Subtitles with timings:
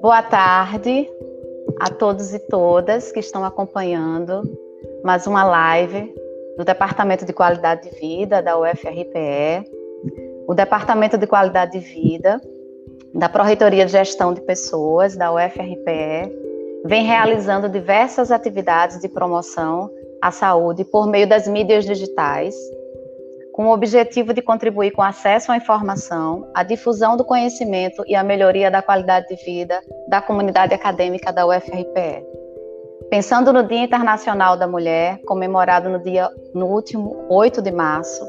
[0.00, 1.06] Boa tarde
[1.78, 4.42] a todos e todas que estão acompanhando
[5.04, 6.14] mais uma live
[6.56, 9.70] do Departamento de Qualidade de Vida da UFRPE,
[10.48, 12.40] o Departamento de Qualidade de Vida
[13.14, 16.32] da Pró-Reitoria de Gestão de Pessoas da UFRPE
[16.84, 22.54] vem realizando diversas atividades de promoção à saúde por meio das mídias digitais
[23.52, 28.24] com o objetivo de contribuir com acesso à informação, a difusão do conhecimento e a
[28.24, 32.24] melhoria da qualidade de vida da comunidade acadêmica da UFRPE.
[33.10, 38.24] Pensando no Dia Internacional da Mulher, comemorado no, dia, no último 8 de março,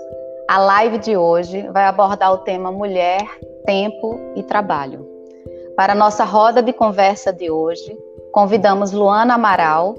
[0.49, 3.21] a live de hoje vai abordar o tema Mulher,
[3.65, 5.07] Tempo e Trabalho.
[5.75, 7.97] Para nossa roda de conversa de hoje,
[8.31, 9.95] convidamos Luana Amaral,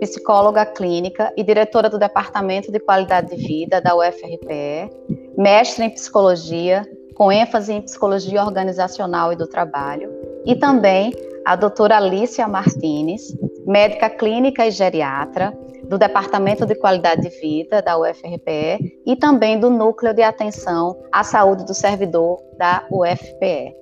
[0.00, 4.90] psicóloga clínica e diretora do Departamento de Qualidade de Vida da UFRPE,
[5.36, 10.10] mestre em psicologia, com ênfase em psicologia organizacional e do trabalho,
[10.46, 11.12] e também
[11.44, 15.52] a doutora Alicia Martinez, médica clínica e geriatra
[15.88, 21.24] do Departamento de Qualidade de Vida da UFRPE e também do Núcleo de Atenção à
[21.24, 23.74] Saúde do Servidor da UFPE.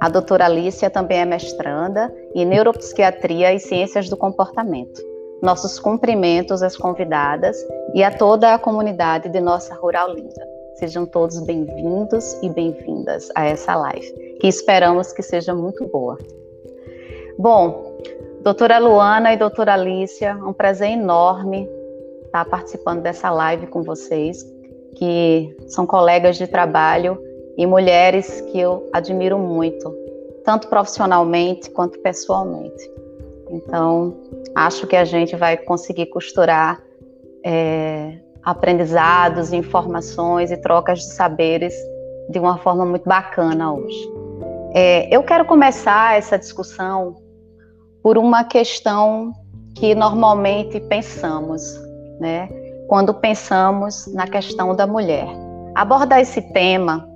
[0.00, 5.00] A doutora Alicia também é mestranda em Neuropsiquiatria e Ciências do Comportamento.
[5.40, 7.56] Nossos cumprimentos às convidadas
[7.94, 10.46] e a toda a comunidade de nossa Rural Linda.
[10.74, 16.18] Sejam todos bem-vindos e bem-vindas a essa live, que esperamos que seja muito boa.
[17.36, 17.87] Bom,
[18.48, 21.68] doutora Luana e doutora Alicia, um prazer enorme
[22.24, 24.42] estar participando dessa live com vocês,
[24.96, 27.22] que são colegas de trabalho
[27.58, 29.94] e mulheres que eu admiro muito,
[30.46, 32.90] tanto profissionalmente quanto pessoalmente.
[33.50, 34.16] Então,
[34.54, 36.82] acho que a gente vai conseguir costurar
[37.44, 41.74] é, aprendizados, informações e trocas de saberes
[42.30, 44.10] de uma forma muito bacana hoje.
[44.72, 47.27] É, eu quero começar essa discussão
[48.08, 49.34] por uma questão
[49.74, 51.78] que normalmente pensamos,
[52.18, 52.48] né?
[52.88, 55.28] Quando pensamos na questão da mulher.
[55.74, 57.06] Abordar esse tema,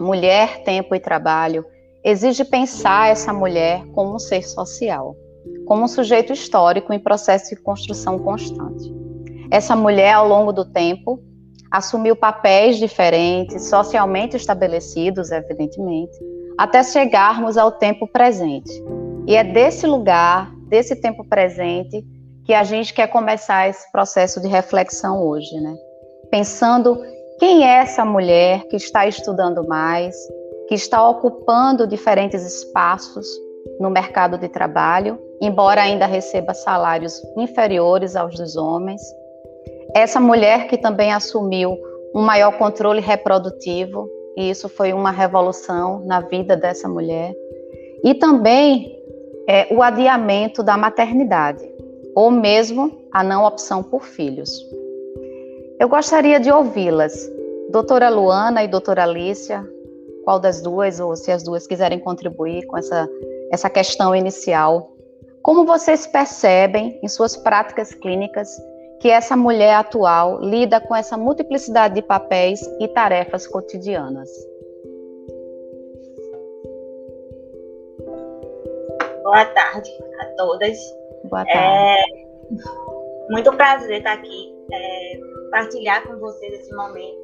[0.00, 1.66] mulher, tempo e trabalho,
[2.02, 5.14] exige pensar essa mulher como um ser social
[5.66, 8.90] como um sujeito histórico em processo de construção constante.
[9.50, 11.20] Essa mulher, ao longo do tempo,
[11.70, 16.18] assumiu papéis diferentes, socialmente estabelecidos, evidentemente,
[16.56, 18.72] até chegarmos ao tempo presente.
[19.26, 22.04] E é desse lugar, desse tempo presente,
[22.44, 25.74] que a gente quer começar esse processo de reflexão hoje, né?
[26.30, 27.00] Pensando
[27.38, 30.16] quem é essa mulher que está estudando mais,
[30.68, 33.26] que está ocupando diferentes espaços
[33.78, 39.02] no mercado de trabalho embora ainda receba salários inferiores aos dos homens.
[39.92, 41.76] Essa mulher que também assumiu
[42.14, 47.34] um maior controle reprodutivo, e isso foi uma revolução na vida dessa mulher.
[48.04, 49.01] E também
[49.46, 51.64] é, o adiamento da maternidade,
[52.14, 54.50] ou mesmo a não opção por filhos.
[55.78, 57.30] Eu gostaria de ouvi-las.
[57.70, 59.66] Doutora Luana e doutora Alicia,
[60.24, 63.08] qual das duas, ou se as duas quiserem contribuir com essa,
[63.50, 64.92] essa questão inicial
[65.42, 68.48] como vocês percebem em suas práticas clínicas
[69.00, 74.30] que essa mulher atual lida com essa multiplicidade de papéis e tarefas cotidianas?
[79.22, 79.90] Boa tarde
[80.20, 80.78] a todas.
[81.24, 81.58] Boa tarde.
[81.58, 82.02] É,
[83.30, 87.22] muito prazer estar aqui, é, partilhar com vocês esse momento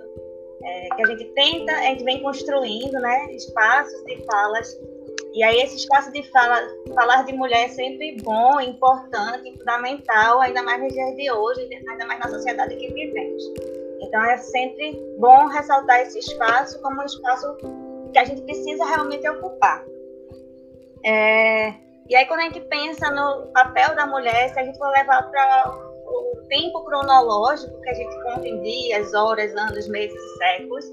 [0.62, 4.78] é, que a gente tenta, a gente vem construindo, né, espaços de falas
[5.34, 6.60] e aí esse espaço de fala,
[6.94, 12.06] falar de mulher é sempre bom, importante, fundamental, ainda mais nos dias de hoje, ainda
[12.06, 13.42] mais na sociedade que vivemos.
[14.00, 17.56] Então é sempre bom ressaltar esse espaço como um espaço
[18.12, 19.84] que a gente precisa realmente ocupar.
[21.04, 21.74] É,
[22.08, 25.30] e aí quando a gente pensa no papel da mulher, se a gente for levar
[25.30, 30.84] para o tempo cronológico que a gente conta em dias, horas, anos, meses séculos,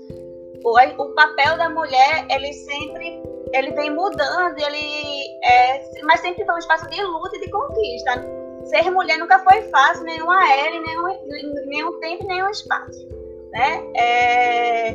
[0.64, 3.24] o, o papel da mulher ele sempre
[3.54, 8.26] ele vem mudando, ele é, mas sempre foi um espaço de luta e de conquista.
[8.66, 13.08] Ser mulher nunca foi fácil, nenhuma era, nenhum, nenhum tempo, nenhum espaço.
[13.52, 13.84] Né?
[13.96, 14.90] É,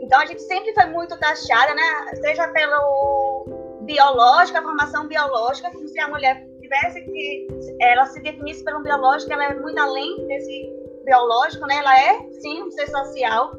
[0.00, 2.14] então a gente sempre foi muito taxada, né?
[2.16, 7.48] seja pelo biológico, a formação biológica, como se a mulher tivesse que
[7.80, 10.72] ela se definisse pelo biológico, ela é muito além desse
[11.04, 11.76] biológico, né?
[11.76, 13.52] Ela é sim um ser social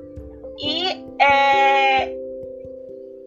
[0.57, 2.07] e é,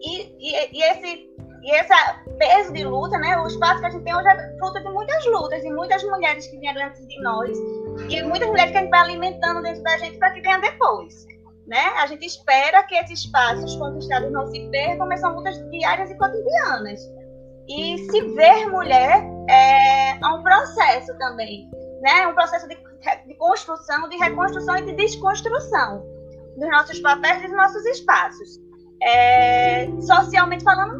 [0.01, 1.29] e, e, e, esse,
[1.63, 3.37] e essa peso de luta, né?
[3.37, 6.47] O espaço que a gente tem hoje é fruto de muitas lutas, de muitas mulheres
[6.47, 7.57] que vieram antes de nós,
[8.09, 11.27] e muitas mulheres que a gente vai alimentando dentro da gente para que venha depois.
[11.67, 11.83] Né?
[11.97, 16.17] A gente espera que esses espaços conquistados não se percam, mas são lutas diárias e
[16.17, 16.99] cotidianas.
[17.67, 21.67] E se ver mulher é, é um processo também,
[22.01, 22.27] né?
[22.27, 22.75] Um processo de,
[23.25, 26.05] de construção, de reconstrução e de desconstrução
[26.55, 28.59] dos nossos papéis e dos nossos espaços.
[29.01, 30.99] É, socialmente falando,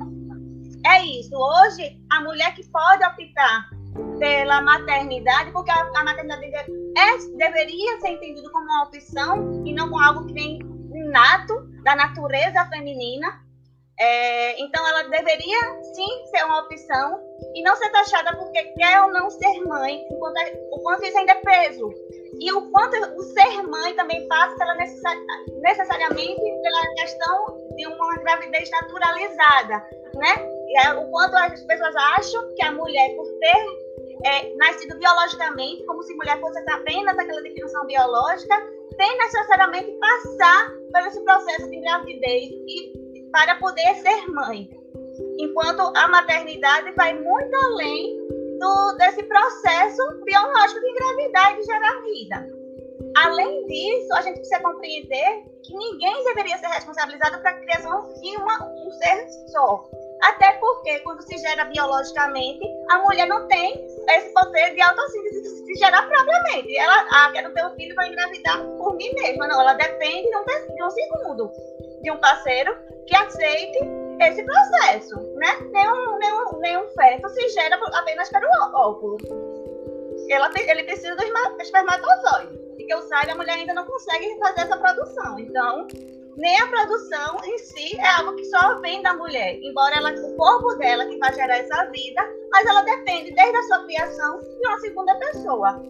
[0.86, 1.36] é isso.
[1.36, 3.70] Hoje, a mulher que pode optar
[4.20, 9.90] pela maternidade, porque a, a maternidade é, deveria ser entendido como uma opção e não
[9.90, 10.60] como algo que vem
[10.94, 13.44] inato da natureza feminina.
[13.98, 17.22] É, então, ela deveria sim ser uma opção
[17.54, 20.36] e não ser taxada porque quer ou não ser mãe, enquanto,
[20.72, 21.94] o quanto isso ainda é peso.
[22.40, 28.70] E o quanto o ser mãe também passa pela necessariamente pela questão de uma gravidez
[28.70, 30.56] naturalizada, né?
[30.84, 33.85] É, o quanto as pessoas acham que a mulher, por ter
[34.24, 38.56] é, nascido biologicamente, como se mulher fosse apenas aquela definição biológica,
[38.98, 44.70] tem necessariamente passar por esse processo de gravidez e, para poder ser mãe.
[45.40, 48.18] Enquanto a maternidade vai muito além
[48.60, 52.56] do, desse processo biológico de engravidar e de gerar vida.
[53.18, 58.38] Além disso, a gente precisa compreender que ninguém deveria ser responsabilizado para a criação de
[58.38, 59.90] uma, um ser só.
[60.22, 65.50] Até porque, quando se gera biologicamente, a mulher não tem esse poder de autossíntese de
[65.50, 66.76] se gerar propriamente.
[66.78, 69.48] Ela, ah, quero ter um filho, vou engravidar por mim mesma.
[69.48, 70.44] Não, ela depende de um,
[70.76, 71.52] de um segundo,
[72.02, 72.76] de um parceiro
[73.06, 73.80] que aceite
[74.22, 75.48] esse processo, né?
[75.72, 79.18] Nenhum, nenhum, nenhum feto se gera apenas pelo óvulo.
[80.30, 81.24] Ela, ele precisa do
[81.62, 82.60] espermatozoide.
[82.78, 85.40] E que eu saiba, a mulher ainda não consegue fazer essa produção.
[85.40, 85.88] Então,
[86.38, 90.36] nem a produção em si é algo que só vem da mulher, embora ela, o
[90.36, 92.22] corpo dela que vai gerar essa vida,
[92.52, 95.82] mas ela depende desde a sua criação de uma segunda pessoa.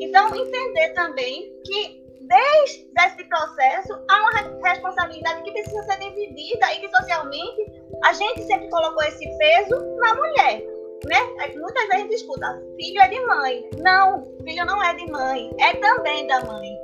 [0.00, 6.80] Então, entender também que desde esse processo há uma responsabilidade que precisa ser dividida e
[6.80, 7.72] que socialmente
[8.04, 10.62] a gente sempre colocou esse peso na mulher.
[11.06, 11.20] Né?
[11.56, 13.70] Muitas vezes a gente escuta, filho é de mãe.
[13.78, 16.76] Não, filho não é de mãe, é também da mãe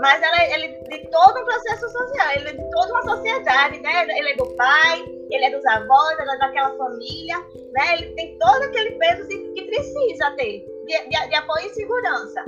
[0.00, 3.80] mas ela, ele é de todo um processo social, ele é de toda uma sociedade,
[3.80, 4.06] né?
[4.08, 7.38] Ele é do pai, ele é dos avós, ele é daquela família,
[7.72, 7.94] né?
[7.98, 12.44] Ele tem todo aquele peso que precisa ter de, de, de apoio e segurança.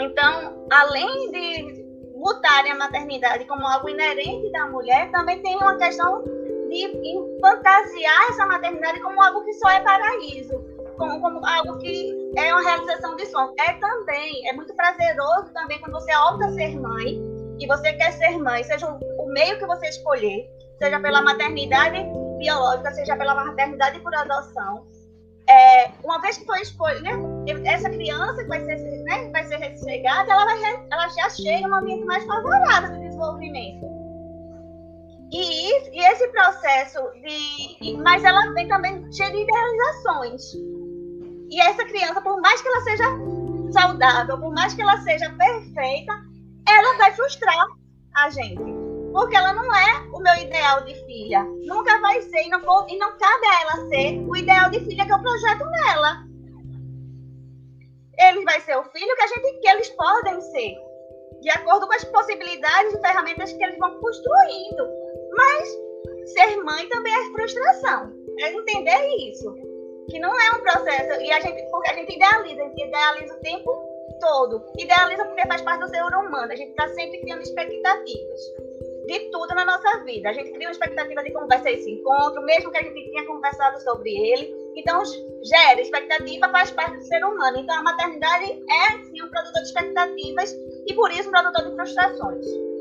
[0.00, 1.82] Então, além de
[2.16, 6.24] botarem a maternidade como algo inerente da mulher, também tem uma questão
[6.68, 12.52] de fantasiar essa maternidade como algo que só é paraíso como, como algo que é
[12.52, 13.52] uma realização de sonho.
[13.58, 17.20] É também, é muito prazeroso também quando você opta ser mãe
[17.58, 20.48] e você quer ser mãe, seja o meio que você escolher,
[20.78, 21.98] seja pela maternidade
[22.38, 24.86] biológica, seja pela maternidade por adoção.
[25.48, 27.10] É, uma vez que foi escolha,
[27.64, 31.74] essa criança que vai ser, né, vai ser chegada, ela, vai, ela já chega num
[31.74, 34.02] ambiente mais favorável de desenvolvimento.
[35.32, 37.96] E, e, esse processo de.
[38.02, 40.42] Mas ela vem também cheia de idealizações.
[41.52, 43.04] E essa criança, por mais que ela seja
[43.72, 46.14] saudável, por mais que ela seja perfeita,
[46.66, 47.66] ela vai frustrar
[48.14, 48.62] a gente.
[49.12, 51.44] Porque ela não é o meu ideal de filha.
[51.66, 55.04] Nunca vai ser, e não, e não cabe a ela ser o ideal de filha
[55.04, 56.24] que eu projeto nela.
[58.18, 60.74] Ele vai ser o filho que a gente que eles podem ser,
[61.42, 64.88] de acordo com as possibilidades e ferramentas que eles vão construindo.
[65.36, 65.68] Mas
[66.32, 68.10] ser mãe também é frustração.
[68.38, 69.71] É entender isso
[70.08, 73.34] que não é um processo, e a gente, porque a gente idealiza, a gente idealiza
[73.34, 74.64] o tempo todo.
[74.78, 78.40] Idealiza porque faz parte do ser humano, a gente está sempre criando expectativas
[79.06, 80.30] de tudo na nossa vida.
[80.30, 83.10] A gente cria uma expectativa de como vai ser esse encontro, mesmo que a gente
[83.10, 84.54] tenha conversado sobre ele.
[84.76, 85.02] Então,
[85.42, 87.58] gera expectativa, faz parte do ser humano.
[87.58, 90.56] Então, a maternidade é, sim, um produtor de expectativas
[90.86, 92.71] e, por isso, um produtor de frustrações.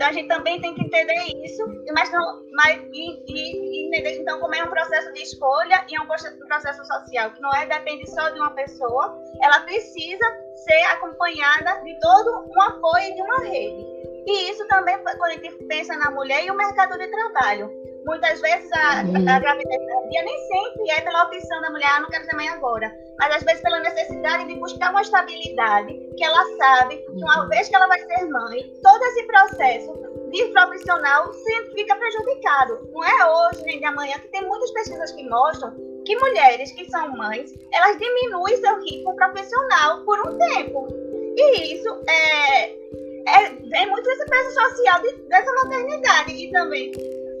[0.00, 4.18] Então a gente também tem que entender isso, mas não, mas, e, e, e entender
[4.18, 7.66] então como é um processo de escolha e é um processo social que não é
[7.66, 13.40] depende só de uma pessoa, ela precisa ser acompanhada de todo um apoio de uma
[13.40, 13.86] rede.
[14.26, 17.70] E isso também quando a gente pensa na mulher e o mercado de trabalho.
[18.04, 19.28] Muitas vezes a, uhum.
[19.28, 22.48] a gravidez tardia nem sempre é pela opção da mulher, ah, não quero ser mãe
[22.48, 27.42] agora, mas às vezes pela necessidade de buscar uma estabilidade, que ela sabe que uma
[27.42, 27.48] uhum.
[27.48, 32.88] vez que ela vai ser mãe, todo esse processo de profissional sempre fica prejudicado.
[32.92, 36.90] Não é hoje nem de amanhã, que tem muitas pesquisas que mostram que mulheres que
[36.90, 40.88] são mães, elas diminuem seu ritmo profissional por um tempo.
[41.36, 46.92] E isso é, é, é muito esse peso social de, dessa maternidade e também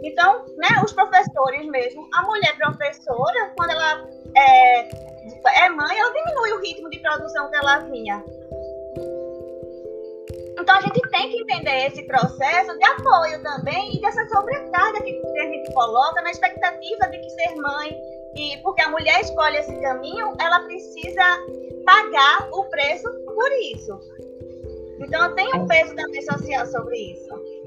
[0.02, 4.88] Então, né, os professores mesmo, a mulher professora, quando ela é,
[5.64, 8.24] é mãe, ela diminui o ritmo de produção que ela vinha.
[10.58, 15.38] Então a gente tem que entender esse processo de apoio também e dessa sobrecarga que
[15.40, 17.96] a gente coloca na expectativa de que ser mãe
[18.36, 21.22] e porque a mulher escolhe esse caminho, ela precisa
[21.84, 23.98] pagar o preço por isso.
[25.00, 27.59] Então tem um peso também social sobre isso.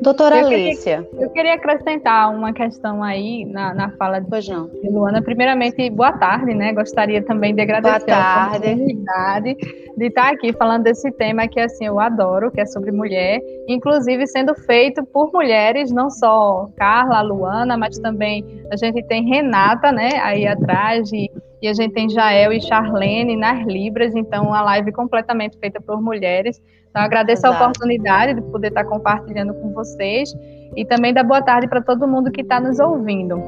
[0.00, 1.02] Doutora eu Alicia.
[1.02, 5.20] Queria, eu queria acrescentar uma questão aí na, na fala de, de Luana.
[5.20, 6.72] Primeiramente, boa tarde, né?
[6.72, 9.56] Gostaria também de agradecer a oportunidade
[9.98, 14.26] de estar aqui falando desse tema que assim eu adoro, que é sobre mulher, inclusive
[14.28, 20.10] sendo feito por mulheres, não só Carla, Luana, mas também a gente tem Renata, né,
[20.22, 21.28] aí atrás e,
[21.60, 26.00] e a gente tem Jael e Charlene nas Libras, então uma live completamente feita por
[26.00, 26.60] mulheres.
[26.90, 27.62] Então, agradeço Exato.
[27.62, 30.32] a oportunidade de poder estar compartilhando com vocês
[30.76, 33.40] e também dar boa tarde para todo mundo que está nos ouvindo.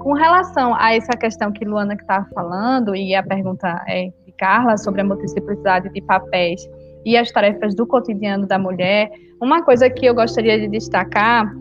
[0.00, 4.76] Com relação a essa questão que Luana estava falando, e a pergunta é de Carla
[4.78, 6.60] sobre a multiplicidade de papéis
[7.04, 11.52] e as tarefas do cotidiano da mulher, uma coisa que eu gostaria de destacar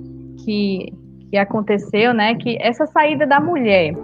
[0.44, 0.94] que,
[1.32, 3.96] que aconteceu, né, que essa saída da mulher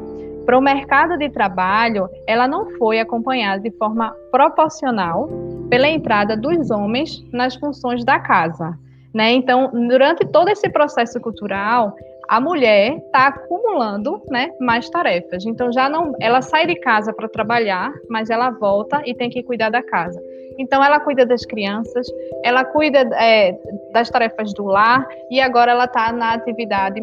[0.45, 5.29] para o mercado de trabalho, ela não foi acompanhada de forma proporcional
[5.69, 8.77] pela entrada dos homens nas funções da casa.
[9.13, 9.31] Né?
[9.31, 11.95] Então, durante todo esse processo cultural,
[12.27, 15.45] a mulher está acumulando né, mais tarefas.
[15.45, 19.43] Então, já não, ela sai de casa para trabalhar, mas ela volta e tem que
[19.43, 20.21] cuidar da casa.
[20.57, 22.07] Então, ela cuida das crianças,
[22.43, 23.57] ela cuida é,
[23.91, 27.01] das tarefas do lar e agora ela está na atividade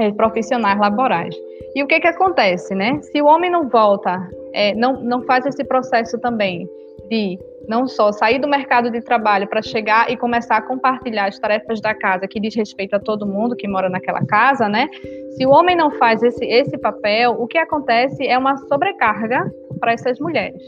[0.00, 1.34] é, profissionais laborais.
[1.74, 3.00] E o que que acontece, né?
[3.02, 6.68] Se o homem não volta, é, não, não faz esse processo também
[7.08, 11.38] de não só sair do mercado de trabalho para chegar e começar a compartilhar as
[11.38, 14.88] tarefas da casa que diz respeito a todo mundo que mora naquela casa, né?
[15.36, 19.92] Se o homem não faz esse, esse papel, o que acontece é uma sobrecarga para
[19.92, 20.62] essas mulheres.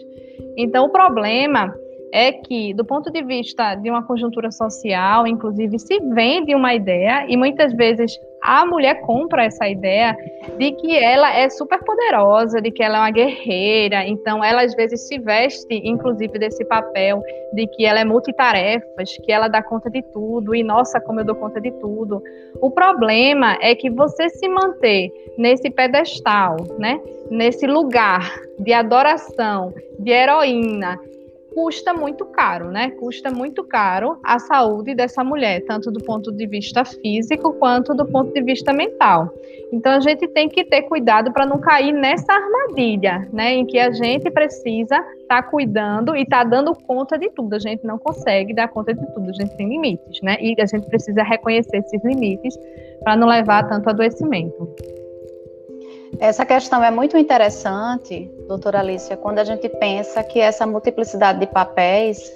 [0.56, 1.74] Então, o problema
[2.12, 7.26] é que, do ponto de vista de uma conjuntura social, inclusive, se vende uma ideia
[7.28, 10.16] e muitas vezes a mulher compra essa ideia
[10.56, 14.74] de que ela é super poderosa, de que ela é uma guerreira, então ela às
[14.74, 17.22] vezes se veste, inclusive, desse papel
[17.52, 21.24] de que ela é multitarefas, que ela dá conta de tudo, e nossa, como eu
[21.24, 22.22] dou conta de tudo.
[22.60, 30.12] O problema é que você se manter nesse pedestal, né, nesse lugar de adoração, de
[30.12, 30.98] heroína,
[31.56, 32.90] custa muito caro, né?
[32.90, 38.04] Custa muito caro a saúde dessa mulher, tanto do ponto de vista físico quanto do
[38.04, 39.32] ponto de vista mental.
[39.72, 43.54] Então a gente tem que ter cuidado para não cair nessa armadilha, né?
[43.54, 47.54] Em que a gente precisa estar tá cuidando e estar tá dando conta de tudo.
[47.54, 50.36] A gente não consegue dar conta de tudo, a gente tem limites, né?
[50.38, 52.54] E a gente precisa reconhecer esses limites
[53.02, 54.68] para não levar a tanto adoecimento.
[56.18, 61.46] Essa questão é muito interessante, doutora Alicia, quando a gente pensa que essa multiplicidade de
[61.46, 62.32] papéis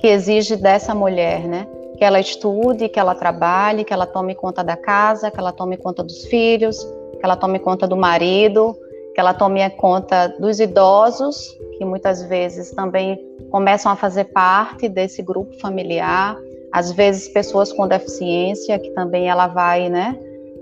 [0.00, 1.66] que exige dessa mulher, né?
[1.98, 5.76] Que ela estude, que ela trabalhe, que ela tome conta da casa, que ela tome
[5.76, 6.78] conta dos filhos,
[7.18, 8.76] que ela tome conta do marido,
[9.14, 13.18] que ela tome conta dos idosos, que muitas vezes também
[13.50, 16.36] começam a fazer parte desse grupo familiar,
[16.70, 20.16] às vezes pessoas com deficiência, que também ela vai, né,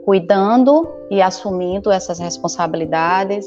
[0.05, 3.47] cuidando e assumindo essas responsabilidades,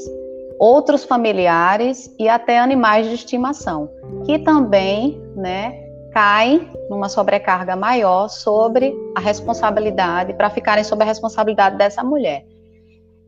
[0.60, 3.90] outros familiares e até animais de estimação,
[4.26, 11.78] que também, né, caem numa sobrecarga maior sobre a responsabilidade, para ficarem sob a responsabilidade
[11.78, 12.44] dessa mulher.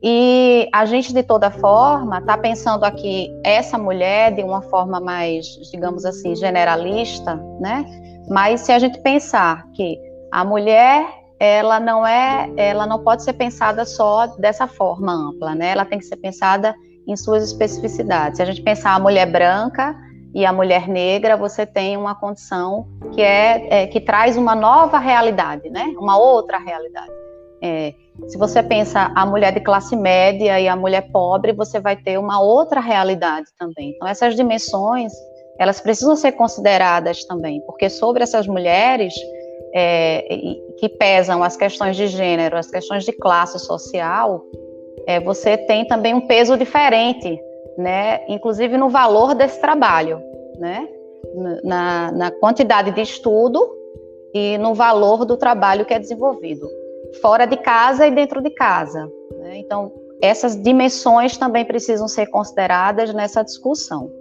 [0.01, 5.45] E a gente, de toda forma, está pensando aqui essa mulher de uma forma mais,
[5.71, 7.85] digamos assim, generalista, né?
[8.29, 9.99] Mas se a gente pensar que
[10.31, 11.05] a mulher
[11.39, 15.71] ela não é, ela não pode ser pensada só dessa forma ampla, né?
[15.71, 16.75] Ela tem que ser pensada
[17.07, 18.37] em suas especificidades.
[18.37, 19.95] Se a gente pensar a mulher branca
[20.35, 24.99] e a mulher negra, você tem uma condição que é, é que traz uma nova
[24.99, 25.85] realidade, né?
[25.97, 27.11] Uma outra realidade.
[27.61, 27.93] É,
[28.27, 32.17] se você pensa a mulher de classe média e a mulher pobre, você vai ter
[32.17, 33.93] uma outra realidade também.
[33.95, 35.13] Então essas dimensões
[35.57, 39.13] elas precisam ser consideradas também, porque sobre essas mulheres
[39.73, 40.37] é,
[40.77, 44.43] que pesam as questões de gênero, as questões de classe social,
[45.05, 47.39] é, você tem também um peso diferente,
[47.77, 48.21] né?
[48.27, 50.21] Inclusive no valor desse trabalho,
[50.57, 50.87] né?
[51.63, 53.59] Na, na quantidade de estudo
[54.33, 56.67] e no valor do trabalho que é desenvolvido,
[57.21, 59.09] fora de casa e dentro de casa.
[59.39, 59.57] Né?
[59.57, 64.11] Então, essas dimensões também precisam ser consideradas nessa discussão.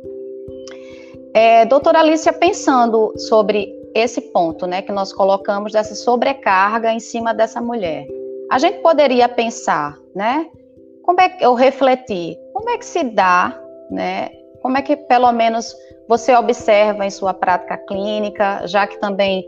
[1.35, 7.35] É, doutora Alicia, pensando sobre esse ponto, né, que nós colocamos dessa sobrecarga em cima
[7.35, 8.07] dessa mulher.
[8.51, 10.47] A gente poderia pensar, né,
[11.03, 13.59] como é que eu refletir, como é que se dá,
[13.91, 14.31] né,
[14.63, 15.75] como é que pelo menos
[16.09, 19.45] você observa em sua prática clínica, já que também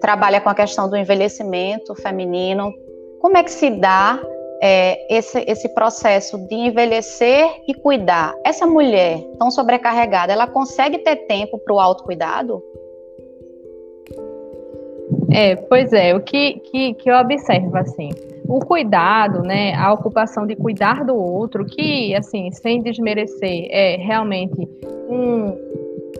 [0.00, 2.72] trabalha com a questão do envelhecimento feminino,
[3.20, 4.20] como é que se dá
[4.62, 8.34] é, esse, esse processo de envelhecer e cuidar?
[8.44, 12.62] Essa mulher tão sobrecarregada, ela consegue ter tempo para o autocuidado?
[15.32, 18.10] É, pois é, o que, que, que eu observo, assim,
[18.48, 24.68] o cuidado, né, a ocupação de cuidar do outro, que, assim, sem desmerecer, é realmente
[25.08, 25.56] um,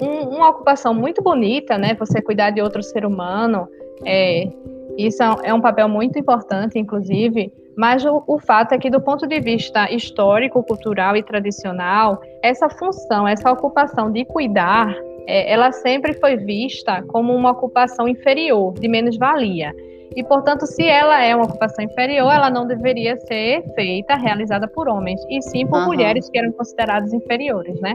[0.01, 3.67] um, uma ocupação muito bonita, né, você cuidar de outro ser humano,
[4.05, 4.49] é,
[4.97, 9.01] isso é um é papel muito importante, inclusive, mas o, o, fato é que, do
[9.01, 14.95] ponto de vista histórico, cultural e tradicional, essa função, essa ocupação de cuidar
[15.31, 19.73] é, ela sempre foi vista como uma ocupação inferior, de menos-valia.
[20.17, 24.89] E, portanto, se ela é uma ocupação inferior, ela não deveria ser feita, realizada por
[24.89, 25.87] homens, e sim por uhum.
[25.87, 27.95] mulheres que eram consideradas inferiores, né?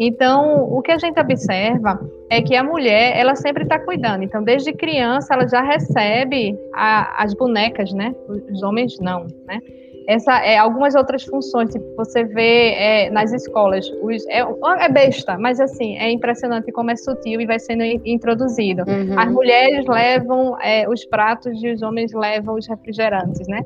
[0.00, 4.24] Então, o que a gente observa é que a mulher, ela sempre está cuidando.
[4.24, 8.12] Então, desde criança, ela já recebe a, as bonecas, né?
[8.28, 9.60] Os homens não, né?
[10.06, 13.86] Essa é, algumas outras funções que você vê é, nas escolas.
[14.02, 14.40] Os, é,
[14.80, 18.84] é, besta, mas assim, é impressionante como é sutil e vai sendo introduzido.
[18.86, 19.18] Uhum.
[19.18, 23.60] As mulheres levam é, os pratos e os homens levam os refrigerantes, né?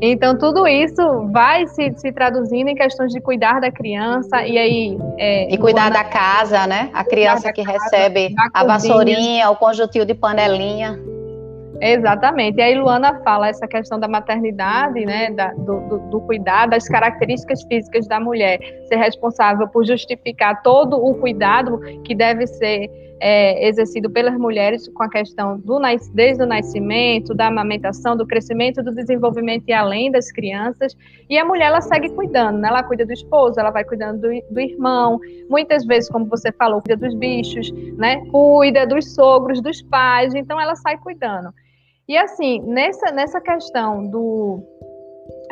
[0.00, 4.98] Então, tudo isso vai se, se traduzindo em questões de cuidar da criança e aí...
[5.16, 6.90] É, e cuidar da casa, né?
[6.92, 10.98] A criança que casa, recebe a vassourinha, o conjuntil de panelinha.
[11.80, 12.58] Exatamente.
[12.58, 16.88] E aí Luana fala essa questão da maternidade, né, da, do, do, do, cuidado, das
[16.88, 22.90] características físicas da mulher, ser responsável por justificar todo o cuidado que deve ser
[23.20, 25.80] é, exercido pelas mulheres com a questão do
[26.12, 30.96] desde o nascimento, da amamentação, do crescimento, do desenvolvimento e além das crianças.
[31.28, 32.68] E a mulher ela segue cuidando, né?
[32.68, 36.82] Ela cuida do esposo, ela vai cuidando do, do irmão, muitas vezes, como você falou,
[36.82, 38.24] cuida dos bichos, né?
[38.30, 40.34] Cuida dos sogros, dos pais.
[40.34, 41.50] Então ela sai cuidando.
[42.08, 44.62] E assim, nessa, nessa questão do,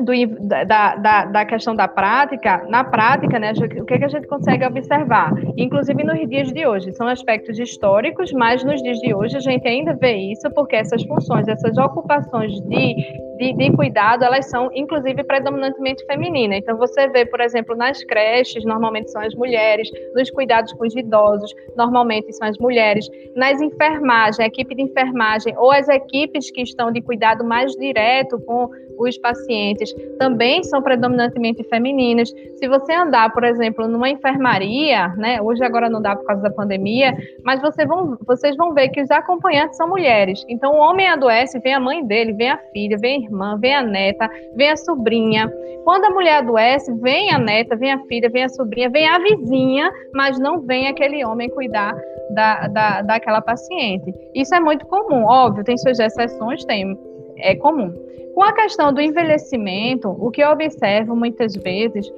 [0.01, 0.13] do,
[0.49, 4.65] da, da, da, questão da prática, na prática, né, o que, que a gente consegue
[4.65, 5.33] observar?
[5.57, 9.67] Inclusive nos dias de hoje, são aspectos históricos, mas nos dias de hoje a gente
[9.67, 12.95] ainda vê isso porque essas funções, essas ocupações de
[13.37, 16.59] de, de, cuidado, elas são, inclusive, predominantemente femininas.
[16.59, 20.95] Então, você vê, por exemplo, nas creches, normalmente são as mulheres, nos cuidados com os
[20.95, 26.63] idosos, normalmente são as mulheres, nas enfermagens, a equipe de enfermagem, ou as equipes que
[26.63, 32.31] estão de cuidado mais direto com os pacientes, também são predominantemente femininas.
[32.57, 36.51] Se você andar, por exemplo, numa enfermaria, né, hoje agora não dá por causa da
[36.51, 40.45] pandemia, mas você vão, vocês vão ver que os acompanhantes são mulheres.
[40.49, 43.75] Então, o homem adoece, vem a mãe dele, vem a filha, vem a irmã, vem
[43.75, 45.51] a neta, vem a sobrinha.
[45.85, 49.19] Quando a mulher adoece, vem a neta, vem a filha, vem a sobrinha, vem a
[49.19, 51.95] vizinha, mas não vem aquele homem cuidar
[52.31, 54.13] da, da, daquela paciente.
[54.35, 56.99] Isso é muito comum, óbvio, tem suas exceções, tem,
[57.37, 57.93] é comum.
[58.35, 62.11] Com a questão do envelhecimento, o que eu observo muitas vezes,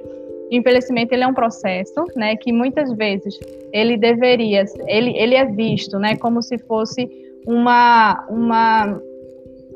[0.49, 3.37] envelhecimento ele é um processo, né, que muitas vezes
[3.71, 7.09] ele deveria, ele, ele é visto, né, como se fosse
[7.45, 8.99] uma, uma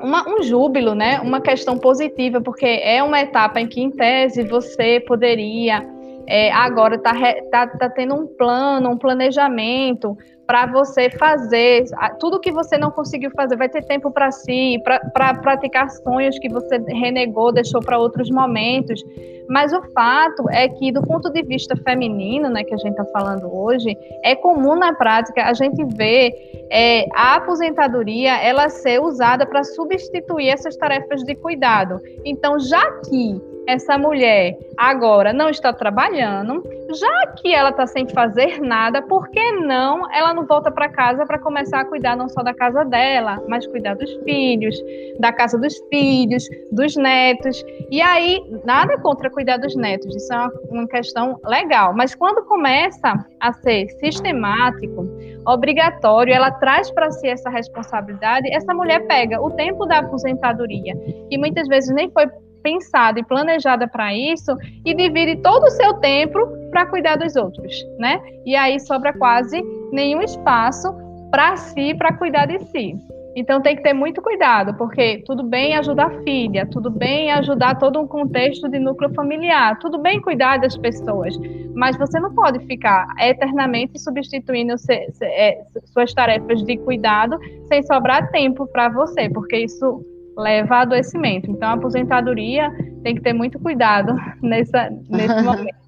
[0.00, 1.20] uma, um júbilo, né?
[1.20, 5.86] Uma questão positiva, porque é uma etapa em que, em tese, você poderia
[6.26, 7.12] é, agora tá,
[7.50, 10.16] tá, tá tendo um plano, um planejamento
[10.52, 11.86] para você fazer
[12.20, 14.78] tudo que você não conseguiu fazer, vai ter tempo para si,
[15.14, 19.02] para praticar sonhos que você renegou, deixou para outros momentos.
[19.48, 23.06] Mas o fato é que, do ponto de vista feminino, né, que a gente está
[23.06, 26.34] falando hoje, é comum na prática a gente ver
[26.70, 31.98] é, a aposentadoria ela ser usada para substituir essas tarefas de cuidado.
[32.26, 36.62] Então, já que essa mulher agora não está trabalhando,
[36.94, 41.24] já que ela está sem fazer nada, por que não ela não volta para casa
[41.24, 44.76] para começar a cuidar não só da casa dela, mas cuidar dos filhos,
[45.18, 47.64] da casa dos filhos, dos netos.
[47.90, 53.24] E aí, nada contra cuidar dos netos, isso é uma questão legal, mas quando começa
[53.40, 55.06] a ser sistemático,
[55.46, 60.94] obrigatório, ela traz para si essa responsabilidade, essa mulher pega o tempo da aposentadoria,
[61.28, 62.26] que muitas vezes nem foi
[62.62, 66.38] pensada e planejada para isso e divide todo o seu tempo
[66.70, 68.20] para cuidar dos outros, né?
[68.46, 70.94] E aí sobra quase nenhum espaço
[71.30, 72.96] para si, para cuidar de si.
[73.34, 77.78] Então tem que ter muito cuidado, porque tudo bem ajudar a filha, tudo bem ajudar
[77.78, 81.34] todo um contexto de núcleo familiar, tudo bem cuidar das pessoas,
[81.74, 87.82] mas você não pode ficar eternamente substituindo se, se, é, suas tarefas de cuidado sem
[87.82, 90.04] sobrar tempo para você, porque isso
[90.36, 91.50] leva a adoecimento.
[91.50, 92.70] Então a aposentadoria
[93.02, 95.82] tem que ter muito cuidado nessa, nesse momento.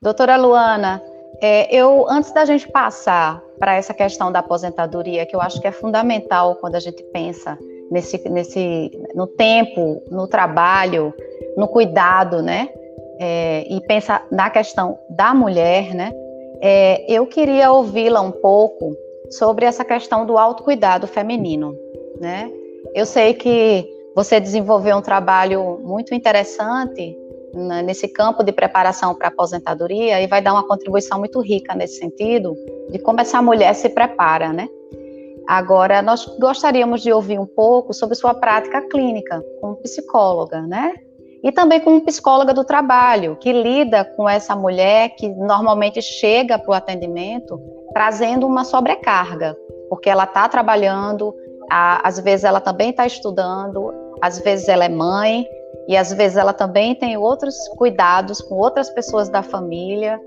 [0.00, 1.00] Doutora Luana,
[1.40, 5.66] é, eu antes da gente passar para essa questão da aposentadoria, que eu acho que
[5.66, 7.56] é fundamental quando a gente pensa
[7.90, 11.14] nesse, nesse no tempo, no trabalho,
[11.56, 12.68] no cuidado, né?
[13.20, 16.12] É, e pensa na questão da mulher, né?
[16.60, 18.96] É, eu queria ouvi-la um pouco
[19.30, 21.76] sobre essa questão do autocuidado feminino,
[22.20, 22.50] né?
[22.94, 27.16] Eu sei que você desenvolveu um trabalho muito interessante
[27.54, 31.98] né, nesse campo de preparação para aposentadoria e vai dar uma contribuição muito rica nesse
[31.98, 32.54] sentido
[32.90, 34.68] de como essa mulher se prepara, né?
[35.46, 40.94] Agora, nós gostaríamos de ouvir um pouco sobre sua prática clínica como psicóloga, né?
[41.42, 46.70] E também como psicóloga do trabalho, que lida com essa mulher que normalmente chega para
[46.70, 47.60] o atendimento
[47.92, 49.56] trazendo uma sobrecarga,
[49.88, 51.34] porque ela está trabalhando,
[51.72, 55.46] às vezes ela também está estudando, às vezes ela é mãe,
[55.88, 60.20] e às vezes ela também tem outros cuidados com outras pessoas da família.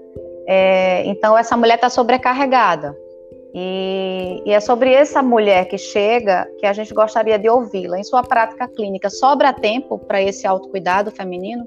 [0.47, 2.95] É, então essa mulher está sobrecarregada.
[3.53, 7.97] E, e, é sobre essa mulher que chega que a gente gostaria de ouvi-la.
[7.97, 11.65] Em sua prática clínica, sobra tempo para esse autocuidado feminino?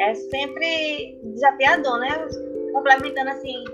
[0.00, 2.26] É sempre desafiador, né?
[2.72, 3.64] Complementando assim,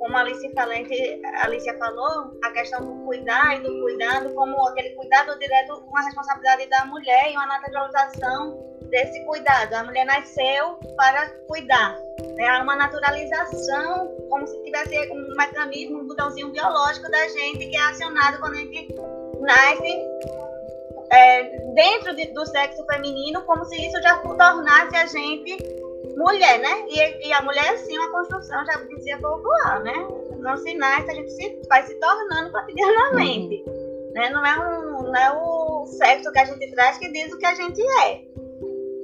[0.00, 4.66] como a Alicia, Falente, a Alicia falou, a questão do cuidar e do cuidado, como
[4.68, 8.58] aquele cuidado direto, uma responsabilidade da mulher e uma naturalização
[8.88, 9.74] desse cuidado.
[9.74, 11.96] A mulher nasceu para cuidar.
[12.40, 17.82] Há uma naturalização, como se tivesse um mecanismo, um botãozinho biológico da gente que é
[17.82, 18.94] acionado quando a gente
[19.40, 19.98] nasce
[21.12, 21.42] é,
[21.74, 25.89] dentro de, do sexo feminino, como se isso já tornasse a gente
[26.20, 26.84] mulher, né?
[26.88, 29.94] E, e a mulher sim uma construção, já dizia popular, né?
[30.38, 33.64] Não se nasce, a gente se, vai se tornando cotidianamente.
[33.66, 34.12] Uhum.
[34.14, 34.30] Né?
[34.30, 37.46] Não, é um, não é o sexo que a gente traz que diz o que
[37.46, 38.22] a gente é.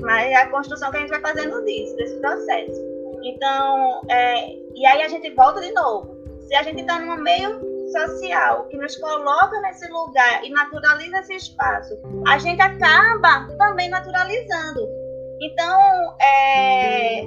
[0.00, 2.80] Mas é a construção que a gente vai fazendo disso, desse processo.
[3.22, 6.16] Então, é, e aí a gente volta de novo.
[6.46, 11.34] Se a gente está num meio social que nos coloca nesse lugar e naturaliza esse
[11.34, 14.95] espaço, a gente acaba também naturalizando
[15.40, 17.20] então, é,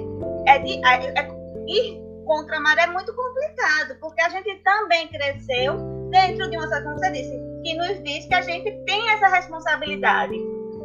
[0.46, 1.28] é, de, é, é,
[1.68, 5.76] ir contra a maré é muito complicado, porque a gente também cresceu
[6.10, 10.34] dentro de uma como você disse, que nos diz que a gente tem essa responsabilidade.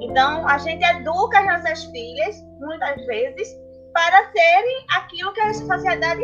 [0.01, 3.47] Então, a gente educa as nossas filhas, muitas vezes,
[3.93, 6.23] para serem aquilo que a sociedade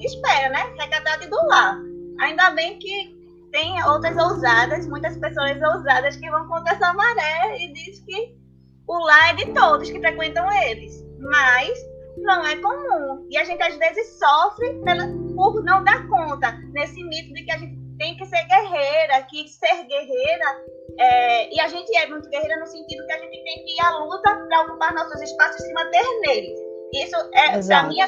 [0.00, 0.74] espera, né?
[0.78, 1.78] Recatado e do lar.
[2.20, 3.20] Ainda bem que
[3.52, 8.39] tem outras ousadas, muitas pessoas ousadas que vão contra essa maré e diz que
[8.90, 11.70] o lar é de todos que frequentam eles, mas
[12.16, 13.24] não é comum.
[13.30, 17.52] E a gente às vezes sofre pela, por não dar conta nesse mito de que
[17.52, 20.44] a gente tem que ser guerreira, que ser guerreira
[20.98, 23.80] é, e a gente é muito guerreira no sentido que a gente tem que ir
[23.80, 26.58] à luta para ocupar nossos espaços e se manter neles.
[26.92, 28.06] Isso é, para mim, é,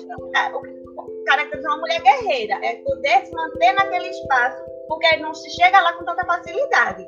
[0.52, 5.80] o caracteriza uma mulher guerreira, é poder se manter naquele espaço, porque não se chega
[5.80, 7.06] lá com tanta facilidade.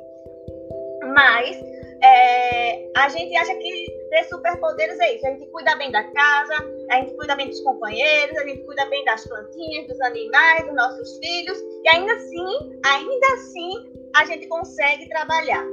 [1.13, 1.74] Mas
[2.05, 5.25] é, a gente acha que ter superpoderes é isso.
[5.25, 6.53] A gente cuida bem da casa,
[6.91, 10.75] a gente cuida bem dos companheiros, a gente cuida bem das plantinhas, dos animais, dos
[10.75, 13.71] nossos filhos, e ainda assim, ainda assim,
[14.15, 15.65] a gente consegue trabalhar.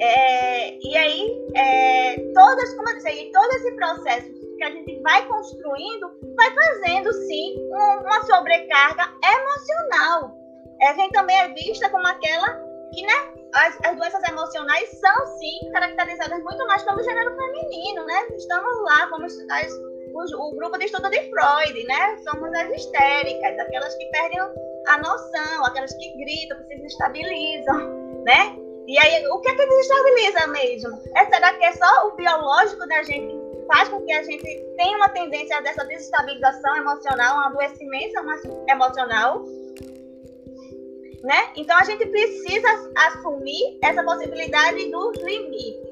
[0.00, 5.26] É, e aí, é, todas, como eu disse, todo esse processo que a gente vai
[5.26, 10.36] construindo, vai fazendo sim um, uma sobrecarga emocional.
[10.82, 12.48] A gente também é vista como aquela
[12.94, 18.26] que, né, as, as, doenças emocionais são, sim, caracterizadas muito mais pelo gênero feminino, né?
[18.36, 19.34] Estamos lá, como as,
[20.14, 22.16] o, o, grupo de estudo de Freud, né?
[22.24, 28.56] Somos as histéricas, aquelas que perdem a noção, aquelas que gritam, que se desestabilizam, né?
[28.86, 31.02] E aí, o que é que desestabiliza mesmo?
[31.14, 34.42] É, será que é só o biológico da gente que faz com que a gente
[34.76, 38.14] tenha uma tendência dessa desestabilização emocional, um adoecimento
[38.66, 39.44] emocional?
[41.22, 41.50] Né?
[41.56, 45.88] Então a gente precisa assumir essa possibilidade dos limites.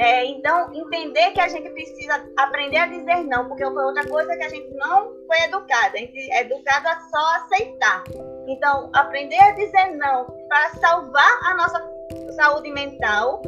[0.00, 4.36] É, então, entender que a gente precisa aprender a dizer não, porque foi outra coisa
[4.36, 5.96] que a gente não foi educada.
[5.96, 8.04] A gente é educada a só aceitar.
[8.46, 11.90] Então, aprender a dizer não para salvar a nossa
[12.36, 13.42] saúde mental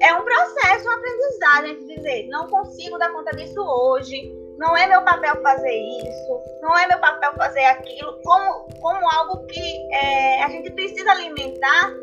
[0.00, 1.86] é um processo, uma aprendizagem.
[1.86, 6.86] Dizer, não consigo dar conta disso hoje, não é meu papel fazer isso, não é
[6.86, 11.94] meu papel fazer aquilo, como, como algo que é, a gente precisa alimentar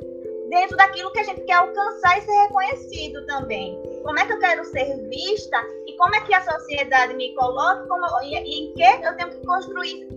[0.50, 3.82] dentro daquilo que a gente quer alcançar e ser reconhecido também.
[4.04, 7.88] Como é que eu quero ser vista e como é que a sociedade me coloca
[7.88, 10.08] como, e, e em que eu tenho que construir,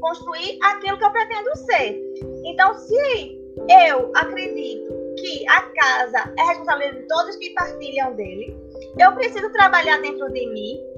[0.00, 2.02] construir aquilo que eu pretendo ser.
[2.44, 8.58] Então, se eu acredito que a casa é responsabilidade de todos que partilham dele,
[8.98, 10.93] eu preciso trabalhar dentro de mim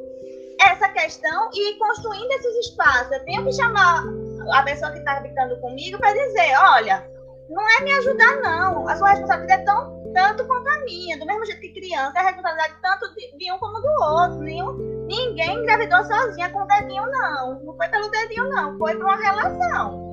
[0.61, 3.12] essa questão e construindo esses espaços.
[3.12, 4.05] Eu tenho que chamar
[4.53, 7.09] a pessoa que está habitando comigo para dizer, olha,
[7.49, 8.88] não é me ajudar, não.
[8.88, 11.19] A sua responsabilidade é tão, tanto quanto a minha.
[11.19, 14.38] Do mesmo jeito que criança, é responsabilidade tanto de, de um como do outro.
[14.40, 14.73] Nenhum,
[15.07, 17.61] ninguém engravidou sozinha com o dedinho, não.
[17.62, 18.79] Não foi pelo dedinho, não.
[18.79, 20.07] Foi por uma relação.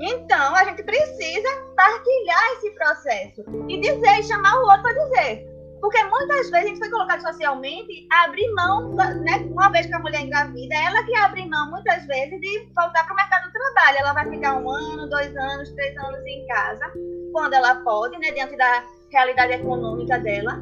[0.00, 5.53] Então, a gente precisa partilhar esse processo e dizer, e chamar o outro para dizer.
[5.84, 9.92] Porque muitas vezes a gente foi colocado socialmente a abrir mão, né, uma vez que
[9.92, 13.52] a mulher engravida, ela que abre mão, muitas vezes, de voltar para o mercado do
[13.52, 13.98] trabalho.
[13.98, 16.90] Ela vai ficar um ano, dois anos, três anos em casa,
[17.32, 20.58] quando ela pode, né, diante da realidade econômica dela.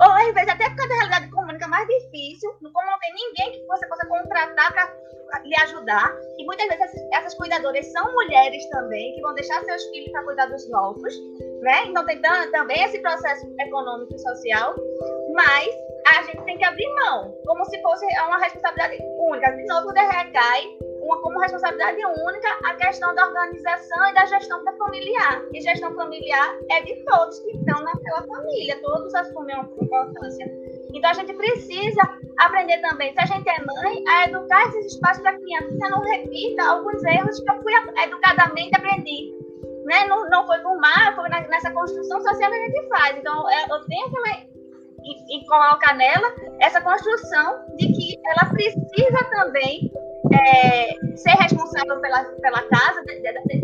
[0.00, 3.52] Ou às vezes até por causa da realidade econômica mais difícil, como não tem ninguém
[3.52, 6.10] que você possa contratar para lhe ajudar.
[6.38, 10.24] E muitas vezes essas, essas, cuidadoras são mulheres também, que vão deixar seus filhos para
[10.24, 11.14] cuidar dos novos,
[11.60, 11.86] né?
[11.86, 14.74] Então tem também esse processo econômico e social,
[15.34, 15.68] mas
[16.16, 19.52] a gente tem que abrir mão, como se fosse uma responsabilidade única.
[19.52, 25.42] De novo, recai como responsabilidade única a questão da organização e da gestão da familiar.
[25.52, 30.46] E gestão familiar é de todos que estão naquela família, todos assumem uma importância.
[30.94, 32.02] Então a gente precisa
[32.38, 36.00] aprender também, se a gente é mãe, a educar esses espaços para a criança, não
[36.00, 37.72] repita alguns erros que eu fui
[38.04, 39.34] educadamente aprendi.
[39.84, 40.04] Né?
[40.06, 43.18] Não, não foi por mal, foi nessa construção social que a gente faz.
[43.18, 44.50] Então eu tenho que
[45.02, 49.90] e, e colocar nela essa construção de que ela precisa também
[50.32, 53.02] é, ser responsável pela, pela casa,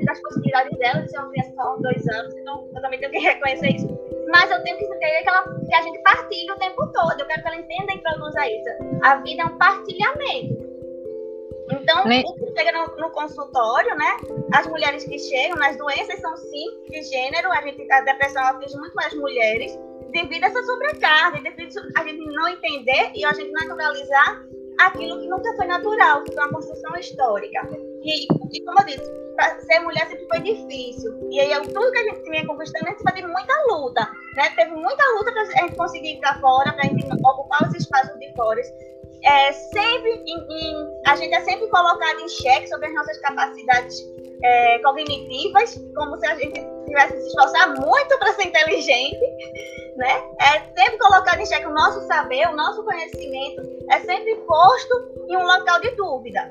[0.05, 3.19] das possibilidades dela, de ser uma criança só dois anos, então eu também tenho que
[3.27, 3.89] reconhecer isso.
[4.29, 7.21] Mas eu tenho que entender que, ela, que a gente partilha o tempo todo.
[7.21, 9.05] Eu quero que ela entenda e produza isso.
[9.05, 10.67] A vida é um partilhamento.
[11.71, 14.17] Então, o que chega no, no, consultório, né?
[14.55, 18.77] As mulheres que chegam, as doenças são sim de gênero, a, gente, a depressão atinge
[18.77, 19.77] muito mais mulheres,
[20.13, 24.45] devido a essa sobrecarga, devido a gente não entender e a gente naturalizar
[24.79, 27.69] aquilo que nunca foi natural, que foi uma construção histórica.
[28.03, 29.27] E, e como eu disse,
[29.67, 31.19] ser mulher sempre foi difícil.
[31.31, 34.11] E aí, tudo que a gente tinha conquistando, a gente teve muita luta.
[34.37, 34.51] Né?
[34.57, 37.75] Teve muita luta para a gente conseguir ir para fora, para a gente ocupar os
[37.75, 38.61] espaços de fora.
[39.25, 44.01] É, sempre em, em, a gente é sempre colocado em xeque sobre as nossas capacidades
[44.43, 49.21] é, cognitivas, como se a gente tivesse que se esforçar muito para ser inteligente,
[49.97, 50.23] né?
[50.41, 55.37] É sempre colocado em xeque o nosso saber, o nosso conhecimento, é sempre posto em
[55.37, 56.51] um local de dúvida.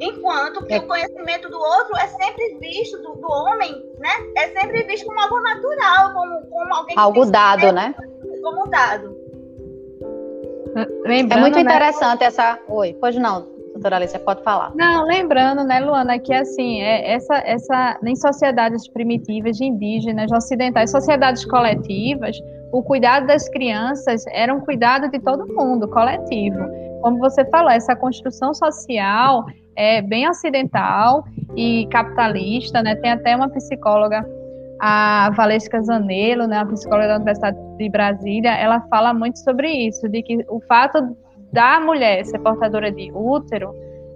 [0.00, 0.78] Enquanto que é.
[0.78, 4.10] o conhecimento do outro é sempre visto, do, do, homem, né?
[4.36, 7.94] É sempre visto como algo natural, como, como alguém Algo dado, né?
[8.42, 9.16] Como dado.
[11.04, 11.60] Lembrando, é muito né?
[11.60, 12.26] interessante né?
[12.26, 12.58] essa.
[12.68, 14.72] Oi, pode não, doutora Alicia, pode falar.
[14.74, 21.44] Não, lembrando, né, Luana, que assim, é, essa, essa, em sociedades primitivas, indígenas, ocidentais, sociedades
[21.44, 22.36] coletivas,
[22.72, 26.58] o cuidado das crianças era um cuidado de todo mundo, coletivo.
[27.02, 29.44] Como você falou, essa construção social
[29.76, 31.24] é bem ocidental
[31.56, 32.94] e capitalista, né?
[32.96, 34.24] Tem até uma psicóloga,
[34.80, 40.08] a Valesca Zanello, né, a psicóloga da Universidade de Brasília, ela fala muito sobre isso,
[40.08, 41.16] de que o fato
[41.54, 43.72] da mulher ser portadora de útero,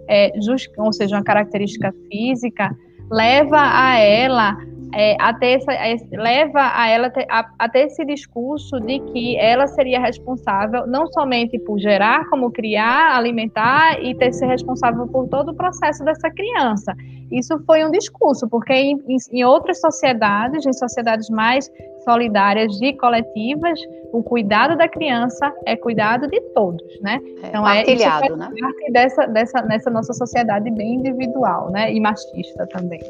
[0.09, 2.77] é, just, ou seja, uma característica física,
[3.11, 4.57] leva a ela
[4.95, 5.71] é, a ter essa,
[6.13, 11.07] leva a ela ter, a, a, ter esse discurso de que ela seria responsável não
[11.09, 16.31] somente por gerar, como criar, alimentar e ter ser responsável por todo o processo dessa
[16.31, 16.93] criança.
[17.31, 18.99] Isso foi um discurso, porque em,
[19.33, 21.71] em outras sociedades, em sociedades mais
[22.05, 23.79] solidárias e coletivas,
[24.13, 27.21] o cuidado da criança é cuidado de todos, né?
[27.43, 28.49] É, então é isso né?
[28.61, 31.93] parte dessa, dessa nessa nossa sociedade bem individual, né?
[31.93, 33.01] E machista também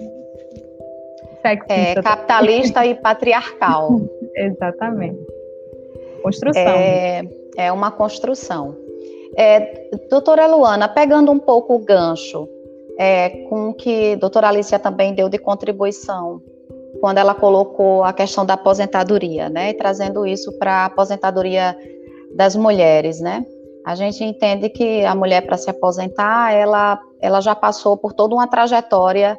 [1.43, 1.73] sexista.
[1.73, 4.01] É, capitalista e patriarcal.
[4.35, 5.19] Exatamente.
[6.23, 6.63] Construção.
[6.63, 7.23] É,
[7.57, 8.77] é uma construção.
[9.37, 12.49] É, doutora Luana, pegando um pouco o gancho
[12.99, 16.43] é, com o que a doutora Alicia também deu de contribuição,
[17.01, 21.77] quando ela colocou a questão da aposentadoria, né, e trazendo isso para a aposentadoria
[22.35, 23.45] das mulheres, né?
[23.85, 28.35] A gente entende que a mulher, para se aposentar, ela, ela já passou por toda
[28.35, 29.39] uma trajetória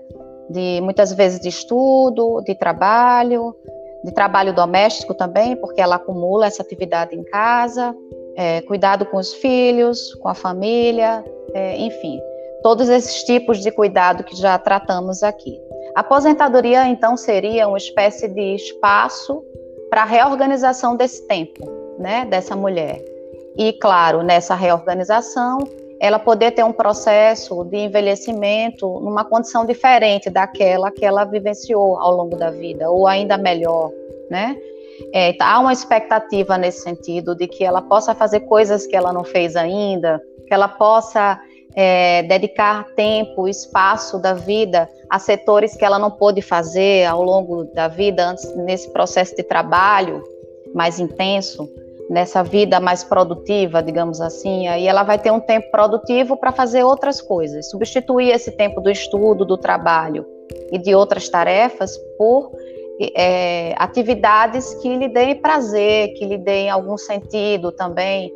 [0.50, 3.56] de muitas vezes de estudo, de trabalho,
[4.04, 7.96] de trabalho doméstico também, porque ela acumula essa atividade em casa,
[8.36, 12.20] é, cuidado com os filhos, com a família, é, enfim,
[12.64, 15.62] todos esses tipos de cuidado que já tratamos aqui.
[15.96, 19.44] A aposentadoria, então, seria uma espécie de espaço
[19.90, 21.66] para a reorganização desse tempo,
[21.98, 23.04] né, dessa mulher.
[23.58, 25.60] E, claro, nessa reorganização,
[26.00, 32.16] ela poder ter um processo de envelhecimento numa condição diferente daquela que ela vivenciou ao
[32.16, 33.92] longo da vida, ou ainda melhor,
[34.30, 34.56] né?
[35.14, 39.24] É, há uma expectativa nesse sentido de que ela possa fazer coisas que ela não
[39.24, 41.40] fez ainda, que ela possa
[41.76, 47.64] é, dedicar tempo, espaço da vida a setores que ela não pôde fazer ao longo
[47.74, 50.24] da vida, antes nesse processo de trabalho
[50.74, 51.68] mais intenso,
[52.10, 56.84] nessa vida mais produtiva, digamos assim, aí ela vai ter um tempo produtivo para fazer
[56.84, 60.26] outras coisas, substituir esse tempo do estudo, do trabalho
[60.72, 62.52] e de outras tarefas por
[63.16, 68.32] é, atividades que lhe deem prazer, que lhe deem algum sentido também.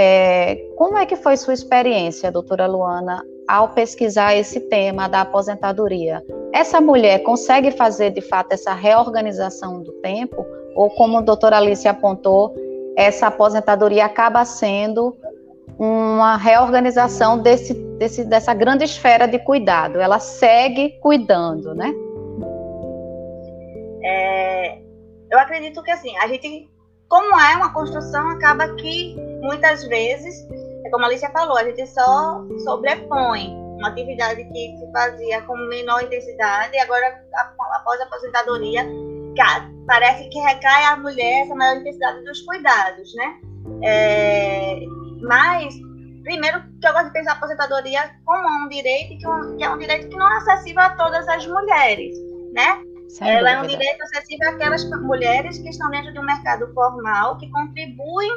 [0.00, 6.24] É, como é que foi sua experiência, doutora Luana, ao pesquisar esse tema da aposentadoria?
[6.52, 10.46] Essa mulher consegue fazer de fato essa reorganização do tempo?
[10.76, 12.54] Ou, como a doutora Alice apontou,
[12.96, 15.16] essa aposentadoria acaba sendo
[15.76, 20.00] uma reorganização desse, desse, dessa grande esfera de cuidado?
[20.00, 21.92] Ela segue cuidando, né?
[24.04, 24.78] É,
[25.28, 26.70] eu acredito que assim, a gente,
[27.08, 30.46] como é uma construção, acaba que muitas vezes,
[30.84, 35.56] é como a Alicia falou, a gente só sobrepõe uma atividade que se fazia com
[35.68, 37.24] menor intensidade e agora,
[37.74, 38.86] após a aposentadoria,
[39.86, 43.40] parece que recai a mulher essa maior intensidade dos cuidados, né?
[43.82, 44.80] É,
[45.22, 45.74] mas,
[46.24, 49.16] primeiro, que eu gosto de pensar a aposentadoria como um direito,
[49.56, 52.16] que é um direito que não é acessível a todas as mulheres,
[52.52, 52.82] né?
[53.08, 53.72] Sem ela dúvida.
[53.72, 58.30] é um direito acessível àquelas mulheres que estão dentro de um mercado formal, que contribuem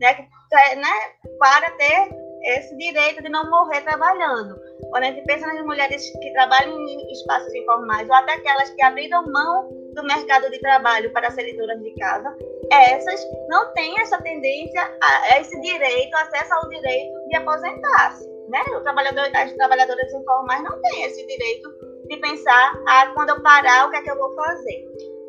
[0.00, 0.28] né,
[0.76, 0.92] né,
[1.38, 2.08] para ter
[2.42, 4.58] esse direito de não morrer trabalhando.
[4.90, 8.82] Quando a gente pensa nas mulheres que trabalham em espaços informais, ou até aquelas que
[8.82, 12.36] abriram mão do mercado de trabalho para serem donas de casa,
[12.70, 18.28] essas não têm essa tendência a esse direito, acesso ao direito de aposentar-se.
[18.48, 18.60] Né?
[18.76, 21.70] O trabalhador, as trabalhadoras informais não têm esse direito
[22.08, 24.84] de pensar, ah, quando eu parar, o que é que eu vou fazer.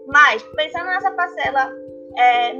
[0.08, 1.72] Mas, pensando nessa parcela
[2.18, 2.54] é,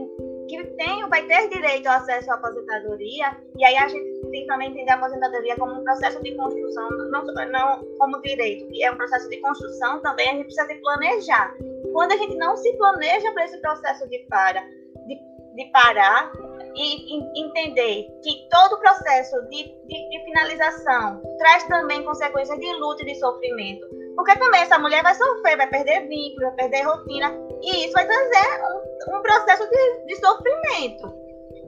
[0.48, 4.70] que tem, vai ter direito ao acesso à aposentadoria, e aí a gente tem também
[4.70, 8.98] entender a aposentadoria como um processo de construção, não, não como direito, que é um
[8.98, 11.56] processo de construção também, a gente precisa se planejar.
[11.94, 14.62] Quando a gente não se planeja para esse processo de para,
[15.08, 15.20] de,
[15.56, 16.32] de parar,
[16.76, 23.02] e, entender que todo o processo de, de, de, finalização traz também consequências de luta
[23.04, 23.86] e de sofrimento.
[24.20, 28.06] Porque também essa mulher vai sofrer, vai perder vínculo, vai perder rotina, e isso vai
[28.06, 28.62] trazer
[29.08, 31.16] um, um processo de, de sofrimento.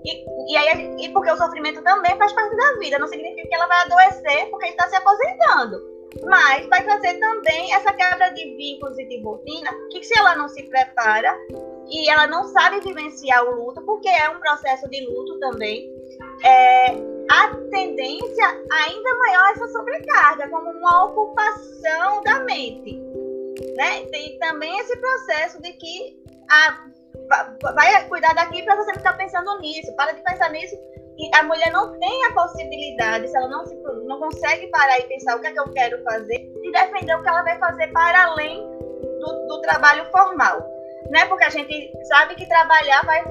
[0.04, 3.56] E, e, aí, e porque o sofrimento também faz parte da vida, não significa que
[3.56, 5.78] ela vai adoecer porque está se aposentando.
[6.26, 10.50] Mas vai trazer também essa quebra de vínculos e de rotina, que se ela não
[10.50, 11.34] se prepara
[11.88, 15.90] e ela não sabe vivenciar o luto, porque é um processo de luto também,
[16.44, 23.00] é, a tendência ainda maior é essa sobrecarga, como uma ocupação da mente.
[23.76, 24.04] Né?
[24.14, 26.86] E também esse processo de que a,
[27.74, 30.76] vai cuidar daqui para você ficar pensando nisso, para de pensar nisso.
[31.18, 35.04] E a mulher não tem a possibilidade, se ela não, se, não consegue parar e
[35.04, 37.88] pensar o que é que eu quero fazer, de defender o que ela vai fazer
[37.88, 38.60] para além
[39.20, 40.60] do, do trabalho formal.
[41.10, 41.26] Né?
[41.26, 43.24] Porque a gente sabe que trabalhar vai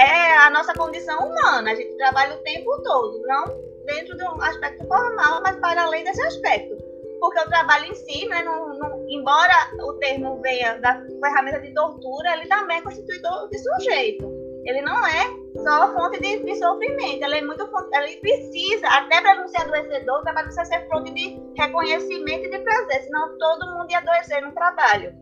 [0.00, 1.72] é a nossa condição humana.
[1.72, 6.22] A gente trabalha o tempo todo, não dentro do aspecto formal, mas para além desse
[6.22, 6.76] aspecto.
[7.20, 11.74] Porque o trabalho em si, né, não, não, embora o termo venha da ferramenta de
[11.74, 14.32] tortura, ele também é constituidor de sujeito.
[14.64, 15.24] Ele não é
[15.62, 20.20] só fonte de, de sofrimento, ele é muito ele precisa, até para não ser adoecedor,
[20.20, 24.42] o trabalho precisa ser fonte de reconhecimento e de prazer, senão todo mundo ia adoecer
[24.42, 25.14] no trabalho.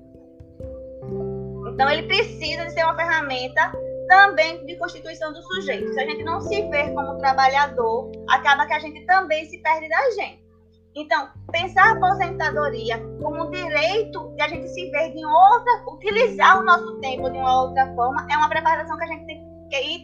[1.73, 3.73] Então ele precisa de ser uma ferramenta
[4.09, 5.93] também de constituição do sujeito.
[5.93, 9.89] Se a gente não se vê como trabalhador, acaba que a gente também se perde
[9.89, 10.49] da gente.
[10.97, 16.59] Então, pensar a aposentadoria como um direito de a gente se ver de outra, utilizar
[16.59, 19.77] o nosso tempo de uma outra forma, é uma preparação que a gente tem que
[19.77, 20.03] ir,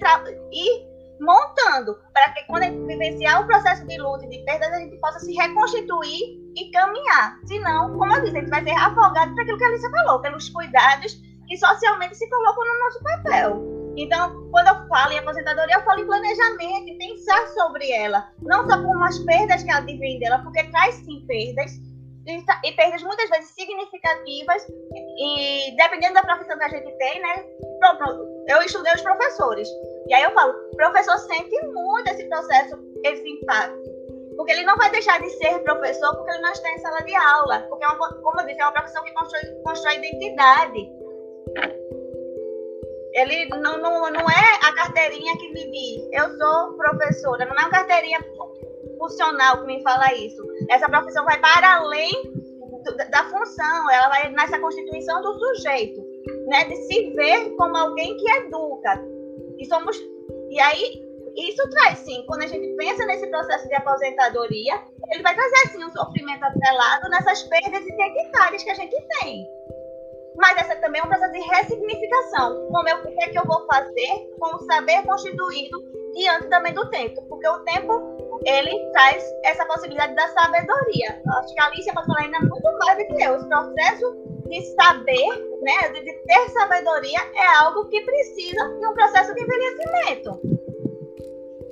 [0.52, 4.72] ir montando, para que quando a gente vivenciar o processo de luta e de perdas,
[4.72, 6.20] a gente possa se reconstituir
[6.54, 7.38] e caminhar.
[7.46, 10.20] Senão, como eu disse, a gente vai ser afogado por aquilo que a Alicia falou,
[10.20, 11.14] pelos cuidados
[11.48, 13.83] que socialmente se colocam no nosso papel.
[13.96, 18.28] Então, quando eu falo em aposentadoria, eu falo em planejamento, em pensar sobre ela.
[18.42, 21.72] Não só como as perdas que ela advém dela, porque traz sim perdas,
[22.64, 24.66] e perdas muitas vezes significativas,
[25.18, 27.44] e dependendo da profissão que a gente tem, né?
[28.48, 29.68] Eu estudei os professores.
[30.08, 33.94] E aí eu falo, o professor sente muito esse processo, esse impacto.
[34.36, 37.14] Porque ele não vai deixar de ser professor porque ele não está em sala de
[37.14, 37.60] aula.
[37.68, 40.90] Porque, é uma, como eu disse, é uma profissão que constrói, constrói identidade.
[43.14, 47.60] Ele não, não, não é a carteirinha que me diz, eu sou professora, não é
[47.60, 48.18] uma carteirinha
[48.98, 50.42] funcional que me fala isso.
[50.68, 52.10] Essa profissão vai para além
[52.84, 56.04] do, da função, ela vai nessa constituição do sujeito,
[56.48, 59.00] né, de se ver como alguém que educa.
[59.58, 59.96] E somos
[60.50, 61.04] e aí
[61.36, 64.80] isso traz sim, quando a gente pensa nesse processo de aposentadoria,
[65.12, 69.46] ele vai trazer sim um sofrimento atrelado nessas perdas identitárias que a gente tem.
[70.36, 72.68] Mas essa também é um processo de ressignificação.
[72.70, 75.78] Como eu, o que é que eu vou fazer com o saber constituído
[76.14, 77.22] diante também do tempo?
[77.28, 78.14] Porque o tempo
[78.44, 81.22] ele traz essa possibilidade da sabedoria.
[81.38, 83.36] Acho que a Alicia pode falar ainda muito mais do que eu.
[83.36, 89.34] Esse processo de saber, né, de, ter sabedoria, é algo que precisa de um processo
[89.34, 90.40] de envelhecimento.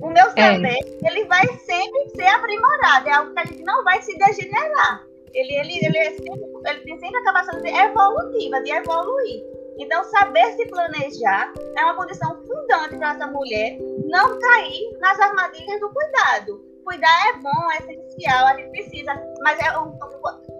[0.00, 0.30] O meu é.
[0.30, 1.08] saber, é.
[1.08, 5.11] ele vai sempre ser aprimorado, é algo que a gente não vai se degenerar.
[5.34, 9.42] Ele, ele, ele, é sempre, ele tem sempre a capacidade evolutiva, de evoluir.
[9.78, 15.80] Então, saber se planejar é uma condição fundante para essa mulher não cair nas armadilhas
[15.80, 16.72] do cuidado.
[16.84, 19.92] Cuidar é bom, é essencial, a gente precisa, mas é um,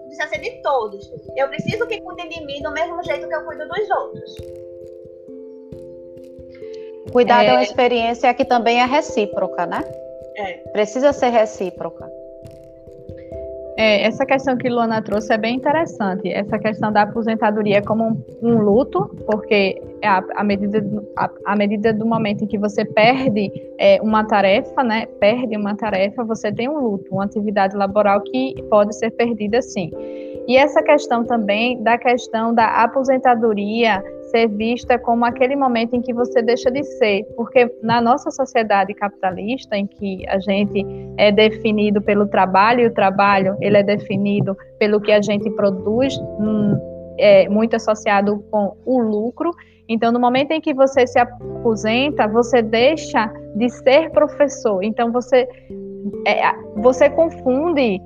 [0.05, 1.11] precisa ser de todos.
[1.35, 4.35] Eu preciso que cuidem de mim do mesmo jeito que eu cuido dos outros.
[7.11, 9.83] Cuidado é, é uma experiência que também é recíproca, né?
[10.35, 10.53] É.
[10.71, 12.09] Precisa ser recíproca.
[13.75, 16.31] É, essa questão que Luana trouxe é bem interessante.
[16.31, 20.85] Essa questão da aposentadoria como um, um luto, porque é a, a, medida,
[21.17, 25.07] a, a, medida do momento em que você perde é, uma tarefa, né?
[25.19, 29.91] Perde uma tarefa, você tem um luto, uma atividade laboral que pode ser perdida sim.
[30.47, 34.03] E essa questão também da questão da aposentadoria
[34.33, 38.91] ser vista como aquele momento em que você deixa de ser, porque na nossa sociedade
[38.95, 40.83] capitalista, em que a gente
[41.17, 46.17] é definido pelo trabalho e o trabalho ele é definido pelo que a gente produz,
[46.39, 46.75] hum,
[47.19, 49.51] é, muito associado com o lucro.
[49.87, 54.83] Então, no momento em que você se aposenta, você deixa de ser professor.
[54.83, 55.47] Então, você
[56.25, 56.41] é,
[56.77, 58.01] você confunde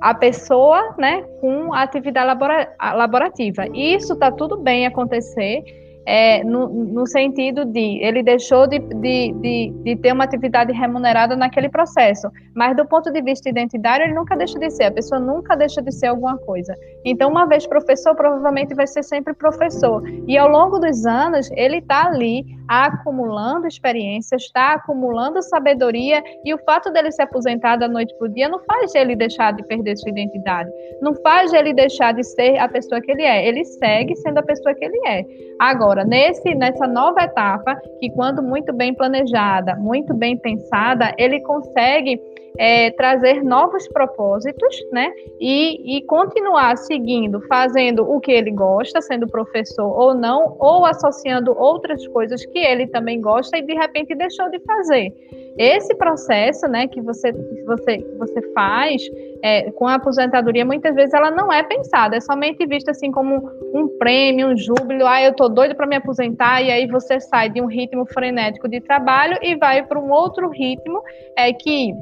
[0.00, 3.66] a pessoa né, com a atividade labora laborativa.
[3.74, 5.62] E isso está tudo bem acontecer
[6.08, 11.36] é, no, no, sentido de ele deixou de, de, de, de, ter uma atividade remunerada
[11.36, 15.20] naquele processo, mas do ponto de vista identitário, ele nunca deixa de ser, a pessoa
[15.20, 16.74] nunca deixa de ser alguma coisa.
[17.04, 20.02] Então, uma vez professor, provavelmente vai ser sempre professor.
[20.26, 26.58] E ao longo dos anos, ele está ali acumulando experiências, está acumulando sabedoria, e o
[26.64, 29.96] fato dele se aposentar da noite para o dia não faz ele deixar de perder
[29.96, 30.70] sua identidade,
[31.02, 34.42] não faz ele deixar de ser a pessoa que ele é, ele segue sendo a
[34.42, 35.24] pessoa que ele é.
[35.58, 42.20] Agora, nesse, nessa nova etapa, que quando muito bem planejada, muito bem pensada, ele consegue
[42.58, 45.12] é, trazer novos propósitos, né?
[45.40, 51.56] E, e continuar seguindo, fazendo o que ele gosta, sendo professor ou não, ou associando
[51.56, 55.14] outras coisas que ele também gosta e de repente deixou de fazer.
[55.56, 57.32] Esse processo, né, que você,
[57.64, 59.02] você, você faz
[59.42, 63.50] é, com a aposentadoria, muitas vezes ela não é pensada, é somente vista assim como
[63.74, 65.06] um prêmio, um júbilo.
[65.06, 68.68] Ah, eu tô doido para me aposentar, e aí você sai de um ritmo frenético
[68.68, 71.02] de trabalho e vai para um outro ritmo
[71.36, 71.92] é, que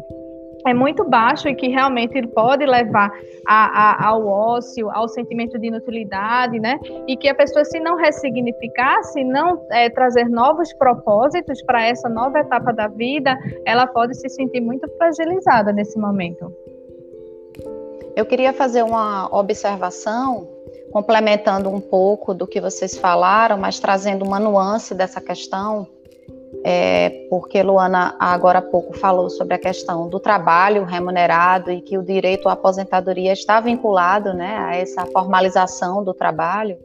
[0.66, 3.10] é muito baixo e que realmente pode levar
[3.46, 6.78] a, a, ao ócio, ao sentimento de inutilidade, né?
[7.06, 12.08] E que a pessoa, se não ressignificar, se não é, trazer novos propósitos para essa
[12.08, 16.52] nova etapa da vida, ela pode se sentir muito fragilizada nesse momento.
[18.16, 20.48] Eu queria fazer uma observação,
[20.90, 25.86] complementando um pouco do que vocês falaram, mas trazendo uma nuance dessa questão
[26.64, 31.98] é, porque Luana agora há pouco falou sobre a questão do trabalho remunerado e que
[31.98, 36.76] o direito à aposentadoria está vinculado né, a essa formalização do trabalho.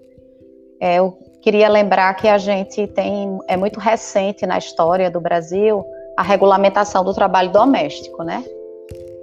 [0.79, 5.83] É, eu queria lembrar que a gente tem, é muito recente na história do Brasil,
[6.17, 8.43] a regulamentação do trabalho doméstico, né?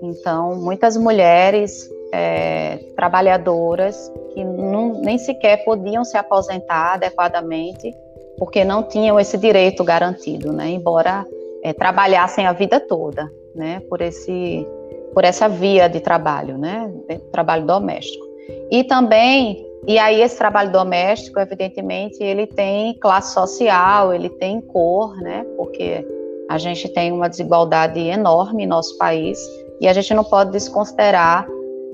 [0.03, 7.95] Então, muitas mulheres é, trabalhadoras que não, nem sequer podiam se aposentar adequadamente
[8.39, 10.69] porque não tinham esse direito garantido, né?
[10.71, 11.27] Embora
[11.63, 13.83] é, trabalhassem a vida toda, né?
[13.89, 14.67] Por esse,
[15.13, 16.91] por essa via de trabalho, né?
[17.09, 18.25] De trabalho doméstico.
[18.71, 25.17] E também, e aí esse trabalho doméstico, evidentemente, ele tem classe social, ele tem cor,
[25.17, 25.45] né?
[25.57, 26.07] Porque
[26.49, 29.39] a gente tem uma desigualdade enorme em nosso país
[29.81, 31.47] e a gente não pode desconsiderar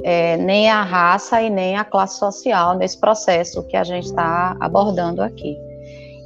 [0.02, 4.56] é, nem a raça e nem a classe social nesse processo que a gente está
[4.60, 5.56] abordando aqui.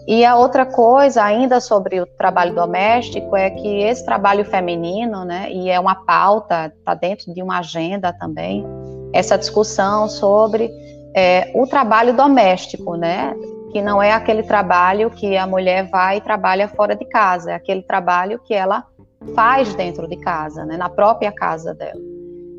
[0.07, 5.53] E a outra coisa, ainda sobre o trabalho doméstico, é que esse trabalho feminino, né,
[5.53, 8.65] e é uma pauta, está dentro de uma agenda também,
[9.13, 10.71] essa discussão sobre
[11.15, 13.35] é, o trabalho doméstico, né,
[13.71, 17.55] que não é aquele trabalho que a mulher vai e trabalha fora de casa, é
[17.55, 18.87] aquele trabalho que ela
[19.35, 22.01] faz dentro de casa, né, na própria casa dela.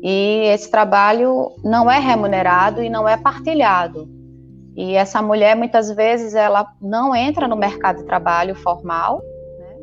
[0.02, 4.08] E esse trabalho não é remunerado e não é partilhado.
[4.76, 9.20] E essa mulher, muitas vezes, ela não entra no mercado de trabalho formal,
[9.58, 9.76] né?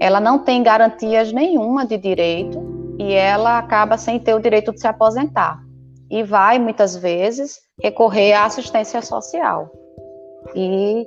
[0.00, 2.58] ela não tem garantias nenhuma de direito
[2.98, 5.58] e ela acaba sem ter o direito de se aposentar.
[6.10, 9.70] E vai, muitas vezes, recorrer à assistência social
[10.54, 11.06] e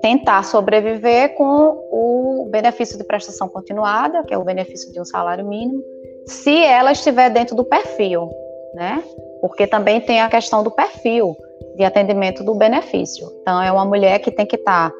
[0.00, 5.46] tentar sobreviver com o benefício de prestação continuada, que é o benefício de um salário
[5.46, 5.82] mínimo,
[6.26, 8.30] se ela estiver dentro do perfil,
[8.74, 9.02] né?
[9.40, 11.36] Porque também tem a questão do perfil
[11.76, 13.26] de atendimento do benefício.
[13.40, 14.96] Então, é uma mulher que tem que estar tá,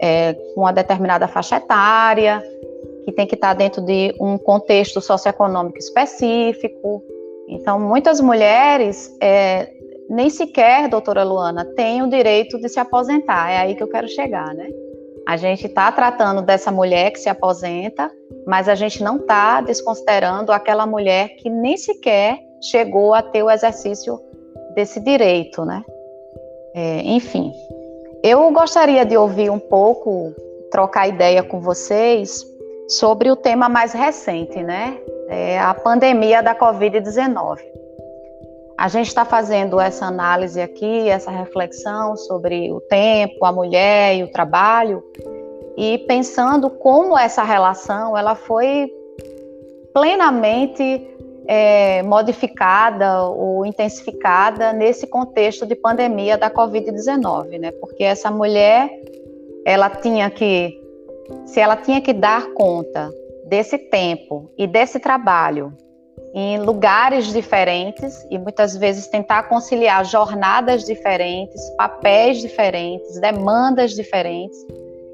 [0.00, 2.42] é, com uma determinada faixa etária,
[3.04, 7.02] que tem que estar tá dentro de um contexto socioeconômico específico.
[7.48, 9.70] Então, muitas mulheres é,
[10.08, 13.50] nem sequer, doutora Luana, têm o direito de se aposentar.
[13.50, 14.68] É aí que eu quero chegar, né?
[15.26, 18.10] A gente está tratando dessa mulher que se aposenta,
[18.46, 23.50] mas a gente não está desconsiderando aquela mulher que nem sequer chegou a ter o
[23.50, 24.20] exercício
[24.74, 25.84] desse direito, né?
[26.74, 27.52] É, enfim,
[28.22, 30.32] eu gostaria de ouvir um pouco,
[30.70, 32.44] trocar ideia com vocês
[32.88, 34.98] sobre o tema mais recente, né?
[35.28, 37.58] É a pandemia da Covid-19.
[38.76, 44.22] A gente está fazendo essa análise aqui, essa reflexão sobre o tempo, a mulher e
[44.24, 45.02] o trabalho,
[45.76, 48.90] e pensando como essa relação ela foi
[49.92, 51.08] plenamente
[51.46, 57.72] é, modificada ou intensificada nesse contexto de pandemia da Covid-19, né?
[57.72, 58.90] Porque essa mulher,
[59.64, 60.80] ela tinha que,
[61.46, 63.12] se ela tinha que dar conta
[63.46, 65.72] desse tempo e desse trabalho
[66.34, 74.56] em lugares diferentes e muitas vezes tentar conciliar jornadas diferentes, papéis diferentes, demandas diferentes.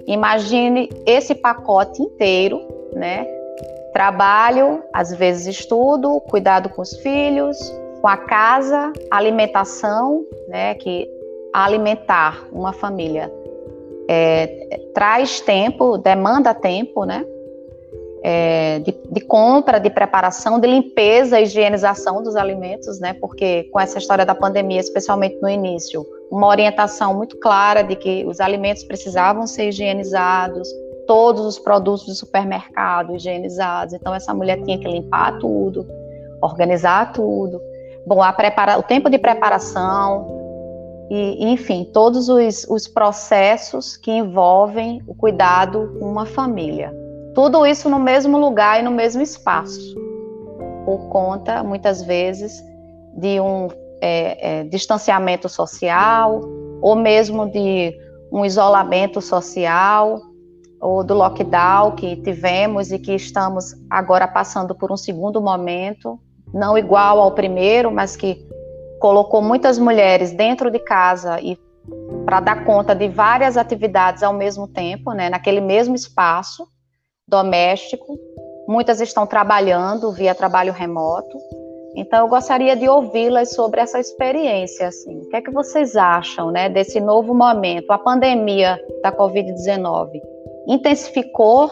[0.07, 2.61] Imagine esse pacote inteiro,
[2.95, 3.27] né?
[3.93, 7.59] Trabalho, às vezes estudo, cuidado com os filhos,
[8.01, 10.75] com a casa, alimentação, né?
[10.75, 11.09] Que
[11.53, 13.33] alimentar uma família
[14.09, 17.25] é, traz tempo, demanda tempo, né?
[18.23, 23.13] É, de, de, compra, de preparação, de limpeza, higienização dos alimentos, né?
[23.15, 28.25] Porque com essa história da pandemia, especialmente no início, uma orientação muito clara de que
[28.27, 30.69] os alimentos precisavam ser higienizados,
[31.07, 33.95] todos os produtos do supermercado higienizados.
[33.95, 35.87] Então essa mulher tinha que limpar tudo,
[36.43, 37.61] organizar tudo.
[38.07, 40.27] Bom, a prepara o tempo de preparação
[41.11, 46.93] e, enfim, todos os, os processos que envolvem o cuidado com uma família.
[47.39, 49.95] Tudo isso no mesmo lugar e no mesmo espaço,
[50.85, 52.61] por conta, muitas vezes,
[53.17, 53.69] de um
[54.01, 56.41] é, é, distanciamento social
[56.83, 57.97] ou mesmo de
[58.33, 60.21] um isolamento social
[60.81, 66.19] ou do lockdown que tivemos e que estamos agora passando por um segundo momento,
[66.53, 68.45] não igual ao primeiro, mas que
[68.99, 71.57] colocou muitas mulheres dentro de casa e
[72.25, 76.67] para dar conta de várias atividades ao mesmo tempo, né, naquele mesmo espaço
[77.29, 78.19] doméstico.
[78.67, 81.39] Muitas estão trabalhando via trabalho remoto.
[81.95, 84.89] Então, eu gostaria de ouvi-las sobre essa experiência.
[84.89, 85.21] Assim.
[85.21, 90.21] O que é que vocês acham né, desse novo momento, a pandemia da Covid-19?
[90.69, 91.71] intensificou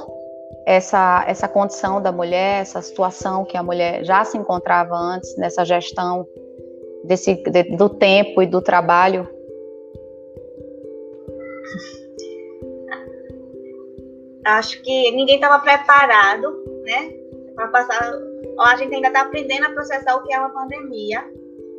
[0.66, 5.64] essa, essa condição da mulher, essa situação que a mulher já se encontrava antes nessa
[5.64, 6.26] gestão
[7.04, 9.28] desse, de, do tempo e do trabalho?
[14.46, 17.12] Acho que ninguém estava preparado, né,
[17.54, 18.12] para passar.
[18.60, 21.24] A gente ainda está aprendendo a processar o que é uma pandemia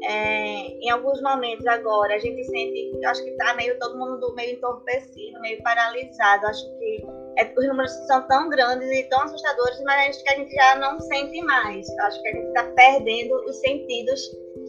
[0.04, 4.56] é, em alguns momentos agora a gente sente, acho que está meio todo mundo meio
[4.56, 6.46] entorpecido, meio paralisado.
[6.46, 7.06] Acho que
[7.38, 10.76] é, os números são tão grandes e tão assustadores, mas acho que a gente já
[10.76, 11.88] não sente mais.
[12.00, 14.22] Acho que a gente está perdendo os sentidos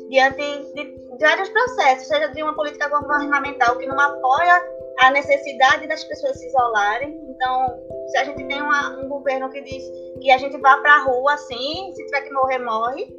[0.08, 0.40] diante
[0.74, 6.04] de, de vários processos, seja de uma política governamental que não apoia a necessidade das
[6.04, 7.20] pessoas se isolarem.
[7.28, 7.78] Então,
[8.08, 9.84] se a gente tem uma, um governo que diz
[10.20, 13.18] que a gente vá para a rua assim, se tiver que morrer, morre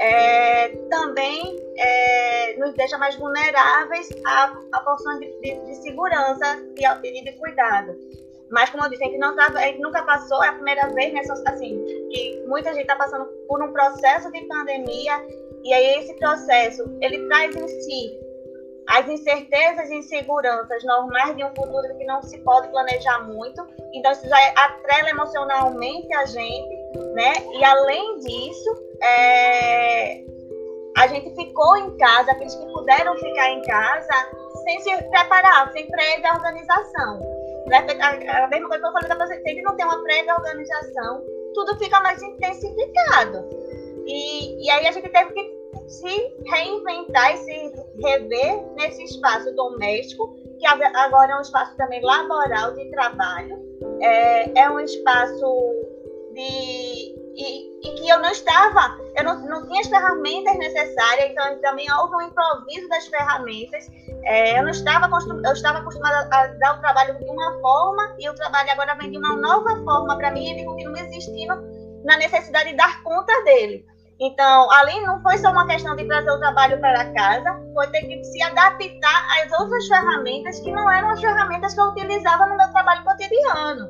[0.00, 7.22] é, também é, nos deixa mais vulneráveis a, a porções de, de, de, segurança e,
[7.22, 7.94] de cuidado.
[8.50, 10.88] Mas, como eu disse, a gente, não tá, a gente nunca passou, é a primeira
[10.88, 15.22] vez, né, assim, que muita gente está passando por um processo de pandemia,
[15.62, 18.18] e aí esse processo, ele traz em si
[18.90, 23.64] as incertezas e inseguranças normais de um futuro que não se pode planejar muito.
[23.94, 26.76] Então, isso já atrela emocionalmente a gente,
[27.14, 27.32] né?
[27.54, 30.24] E além disso, é...
[30.96, 34.28] a gente ficou em casa, aqueles que puderam ficar em casa,
[34.64, 37.20] sem se preparar, sem prévia organização.
[37.66, 37.86] Né?
[38.28, 41.22] A mesma coisa que eu falei da você, se não tem uma prévia organização,
[41.54, 43.48] tudo fica mais intensificado.
[44.04, 50.34] E, e aí a gente teve que se reinventar e se rever nesse espaço doméstico,
[50.58, 53.58] que agora é um espaço também laboral de trabalho,
[54.00, 55.44] é, é um espaço
[56.34, 57.20] de.
[57.36, 61.86] E, e, que eu não estava, eu não, não tinha as ferramentas necessárias, então também
[61.92, 63.88] houve um improviso das ferramentas.
[64.24, 68.28] É, eu não estava eu estava acostumada a dar o trabalho de uma forma e
[68.28, 71.54] o trabalho agora vem de uma nova forma para mim e ele continua existindo
[72.04, 73.86] na necessidade de dar conta dele.
[74.20, 78.02] Então, ali não foi só uma questão de trazer o trabalho para casa, foi ter
[78.02, 82.56] que se adaptar às outras ferramentas que não eram as ferramentas que eu utilizava no
[82.56, 83.88] meu trabalho cotidiano.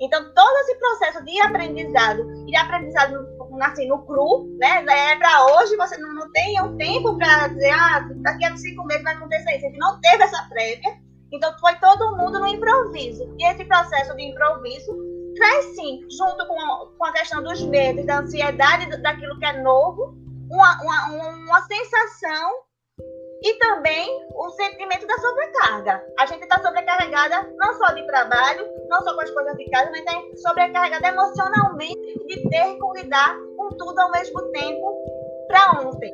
[0.00, 3.24] Então, todo esse processo de aprendizado, e aprendizado
[3.60, 4.84] assim, no cru, né?
[5.12, 9.04] É para hoje, você não, tem um tempo para dizer, ah, daqui a cinco meses
[9.04, 9.66] vai acontecer isso.
[9.66, 10.98] A gente não teve essa prévia,
[11.30, 13.32] então foi todo mundo no improviso.
[13.38, 15.11] E esse processo de improviso
[15.42, 19.60] traz sim, junto com a, com a questão dos medos, da ansiedade daquilo que é
[19.60, 20.14] novo,
[20.48, 22.52] uma, uma, uma sensação
[23.42, 26.04] e também o sentimento da sobrecarga.
[26.20, 29.90] A gente está sobrecarregada não só de trabalho, não só com as coisas de casa,
[29.90, 35.04] mas está sobrecarregada emocionalmente de ter que lidar com tudo ao mesmo tempo
[35.48, 36.12] para ontem.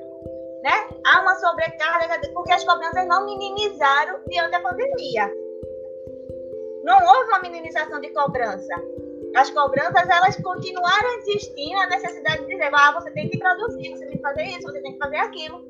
[0.63, 0.89] Né?
[1.07, 5.31] Há uma sobrecarga porque as cobranças não minimizaram diante da pandemia.
[6.83, 8.75] Não houve uma minimização de cobrança
[9.37, 14.07] as cobranças elas continuaram existindo a necessidade de dizer, ah, você tem que produzir, você
[14.07, 15.67] tem que fazer isso, você tem que fazer aquilo.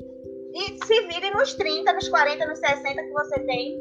[0.55, 3.79] E se vire nos 30, nos 40, nos 60 que você tem,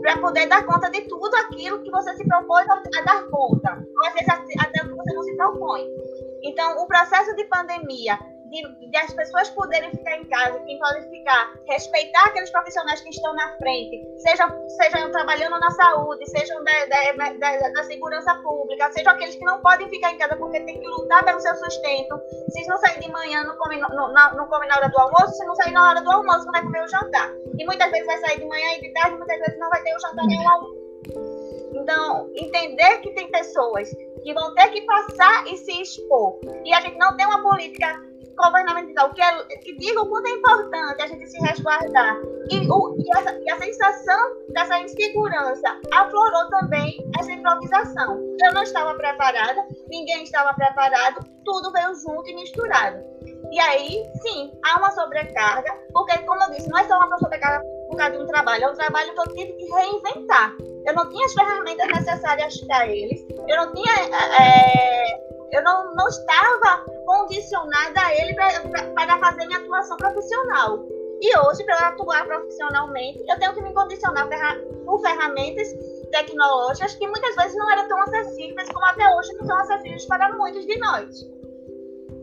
[0.00, 3.86] para poder dar conta de tudo aquilo que você se propôs a, dar conta.
[3.96, 5.86] Ou às vezes até o que você não se propõe.
[6.42, 8.18] Então, o processo de pandemia
[8.62, 13.10] de, de, as pessoas poderem ficar em casa, quem pode ficar, respeitar aqueles profissionais que
[13.10, 18.92] estão na frente, sejam, sejam trabalhando na saúde, sejam da, da, da, da, segurança pública,
[18.92, 22.20] sejam aqueles que não podem ficar em casa porque tem que lutar pelo seu sustento.
[22.50, 25.32] Se não sair de manhã, não come, no, na, não come na hora do almoço,
[25.34, 27.32] se não sair na hora do almoço, não vai comer o jantar.
[27.58, 29.94] E muitas vezes vai sair de manhã e de tarde, muitas vezes não vai ter
[29.94, 30.84] o jantar nem o almoço.
[31.74, 33.90] Então, entender que tem pessoas
[34.22, 36.38] que vão ter que passar e se expor.
[36.64, 38.00] E a gente não tem uma política
[38.36, 42.16] governamental que, é, que diga o quanto é importante a gente se resguardar.
[42.50, 44.18] E, o, e, e a sensação
[44.50, 48.20] dessa insegurança aflorou também essa improvisação.
[48.42, 52.98] Eu não estava preparada, ninguém estava preparado, tudo veio junto e misturado.
[53.50, 57.64] E aí, sim, há uma sobrecarga, porque, como eu disse, não é só uma sobrecarga
[57.88, 60.52] por causa de um trabalho, é um trabalho que eu tive que reinventar.
[60.86, 63.92] Eu não tinha as ferramentas necessárias para eles, eu não tinha.
[64.40, 65.24] É,
[65.54, 70.84] eu não, não estava condicionada a ele para fazer minha atuação profissional.
[71.20, 74.28] E hoje, para atuar profissionalmente, eu tenho que me condicionar
[74.84, 75.68] por ferramentas
[76.10, 80.32] tecnológicas que muitas vezes não eram tão acessíveis como até hoje não são acessíveis para
[80.36, 81.24] muitos de nós.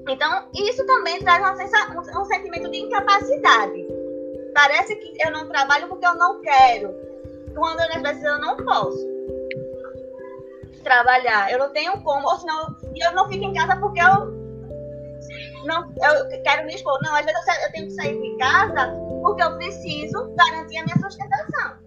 [0.10, 1.42] Então, isso também traz
[1.96, 3.88] um, um sentimento de incapacidade.
[4.54, 6.94] Parece que eu não trabalho porque eu não quero,
[7.56, 9.11] quando às vezes eu não posso
[10.82, 11.52] trabalhar.
[11.52, 14.42] Eu não tenho como, ou senão eu não fico em casa porque eu
[15.66, 16.98] não eu quero me expor.
[17.04, 20.86] Não, às vezes eu, eu tenho que sair de casa porque eu preciso garantir a
[20.86, 21.78] minha sustentação.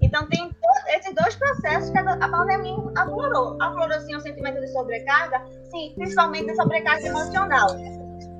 [0.00, 0.54] Então tem
[0.88, 3.56] esses dois processos que a pandemia aflorou.
[3.60, 7.68] Aflorou sim o sentimento de sobrecarga, sim, principalmente de sobrecarga emocional.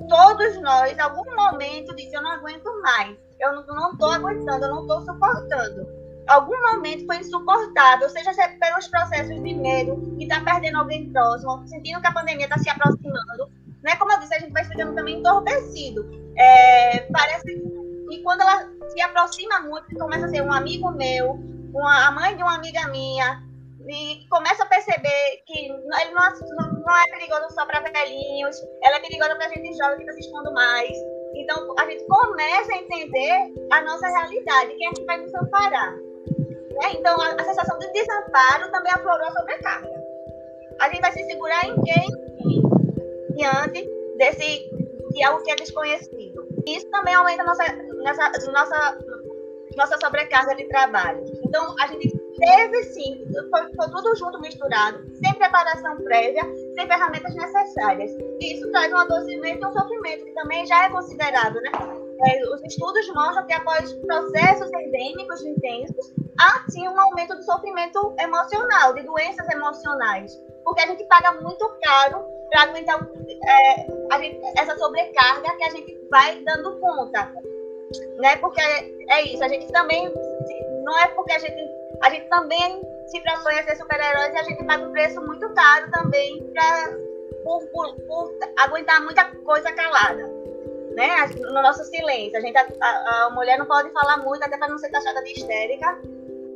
[0.09, 4.83] Todos nós, algum momento, disse eu não aguento mais, eu não estou aguentando, eu não
[4.83, 10.79] estou suportando algum momento foi insuportável, seja pelos processos de medo, de estar tá perdendo
[10.79, 13.51] alguém próximo, sentindo que a pandemia está se aproximando.
[13.83, 13.97] Né?
[13.97, 16.09] Como eu disse, a gente vai ficando também entorpecido.
[16.37, 17.55] É, parece
[18.09, 21.33] que quando ela se aproxima muito, começa a ser um amigo meu,
[21.73, 23.43] uma, a mãe de uma amiga minha,
[23.87, 29.01] e começa a perceber que ele não, não é perigoso só para velhinhos, ela é
[29.01, 30.97] perigosa para a gente jovem que está se expondo mais.
[31.35, 35.95] Então, a gente começa a entender a nossa realidade, quem é que vai nos amparar.
[36.75, 36.93] Né?
[36.95, 39.89] Então, a, a, sensação de desamparo também aflorou a sobrecarga.
[40.81, 42.09] A gente vai se segurar em quem?
[43.37, 44.71] Diante desse,
[45.11, 46.47] de algo que é desconhecido.
[46.67, 47.65] Isso também aumenta nossa,
[48.03, 48.99] nossa, nossa,
[49.77, 51.25] nossa sobrecarga de trabalho.
[51.45, 56.43] Então, a gente teve sim, foi, foi, tudo junto, misturado, sem preparação prévia,
[56.75, 58.11] sem ferramentas necessárias.
[58.41, 61.71] E isso traz um adoecimento e um sofrimento, que também já é considerado, né?
[62.27, 68.15] É, os estudos mostram que após processos endêmicos intensos, há sim um aumento do sofrimento
[68.19, 70.33] emocional, de doenças emocionais,
[70.65, 73.01] porque a gente paga muito caro para aguentar
[73.47, 77.33] é, gente, essa sobrecarga que a gente vai dando conta,
[78.19, 78.37] né?
[78.37, 80.13] Porque é, isso, a gente também
[80.85, 84.43] não é porque a gente a gente também se propõe a ser super-heróis e a
[84.43, 86.93] gente paga um preço muito caro também pra,
[87.45, 90.31] por, por, por aguentar muita coisa calada.
[90.95, 91.27] Né?
[91.37, 92.37] No nosso silêncio.
[92.39, 95.33] A, gente, a, a mulher não pode falar muito, até para não ser taxada de
[95.33, 95.99] histérica.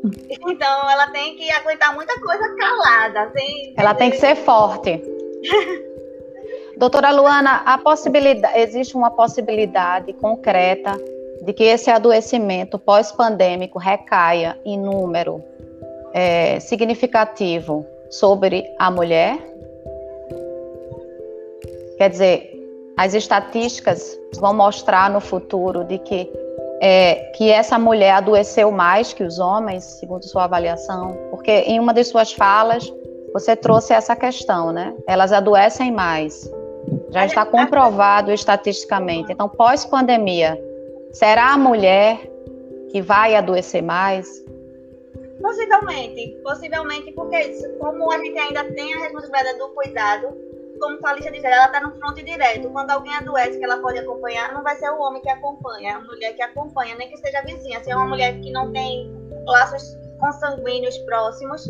[0.04, 3.32] Então ela tem que aguentar muita coisa calada.
[3.36, 5.02] Sem, ela tem que ser forte.
[6.76, 10.96] Doutora Luana, a possibilidade, existe uma possibilidade concreta
[11.42, 15.42] de que esse adoecimento pós-pandêmico recaia em número
[16.12, 19.38] é, significativo sobre a mulher?
[21.96, 22.58] Quer dizer,
[22.96, 26.30] as estatísticas vão mostrar no futuro de que
[26.80, 31.16] é, que essa mulher adoeceu mais que os homens, segundo sua avaliação?
[31.30, 32.92] Porque em uma de suas falas
[33.32, 34.94] você trouxe essa questão, né?
[35.06, 36.50] Elas adoecem mais.
[37.10, 39.32] Já está comprovado estatisticamente.
[39.32, 40.58] Então, pós-pandemia,
[41.12, 42.20] Será a mulher
[42.90, 44.44] que vai adoecer mais?
[45.40, 47.38] Possivelmente, possivelmente, porque
[47.78, 50.36] como a gente ainda tem a responsabilidade do cuidado,
[50.78, 52.70] como a Alicia diz, ela está no fronte direto.
[52.70, 55.94] Quando alguém adoece que ela pode acompanhar, não vai ser o homem que acompanha, é
[55.94, 57.82] a mulher que acompanha, nem que seja vizinha.
[57.82, 59.10] Se é uma mulher que não tem
[59.46, 61.68] laços consanguíneos próximos,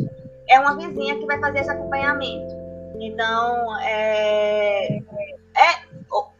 [0.49, 2.55] é uma vizinha que vai fazer esse acompanhamento.
[2.99, 5.89] Então, é, é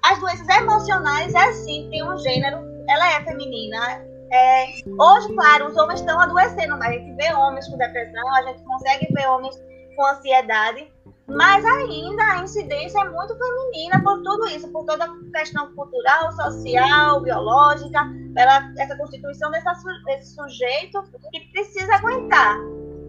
[0.03, 4.03] as doenças emocionais é assim, tem um gênero ela é feminina.
[4.31, 4.65] É,
[4.97, 8.63] hoje, claro, os homens estão adoecendo, mas a gente vê homens com depressão, a gente
[8.63, 9.55] consegue ver homens
[9.95, 10.91] com ansiedade,
[11.29, 16.31] mas ainda a incidência é muito feminina por tudo isso, por toda a questão cultural,
[16.33, 17.99] social, biológica,
[18.33, 19.73] pela essa constituição dessa,
[20.05, 22.57] desse sujeito que precisa aguentar.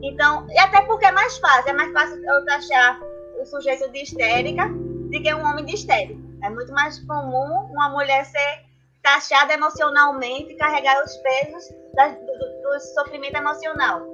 [0.03, 3.01] Então, e até porque é mais fácil, é mais fácil eu taxar
[3.41, 6.21] o sujeito de histérica do que um homem de histérico.
[6.43, 8.71] É muito mais comum uma mulher ser
[9.03, 11.65] taxada emocionalmente, carregar os pesos
[11.95, 14.07] da, do, do, sofrimento emocional.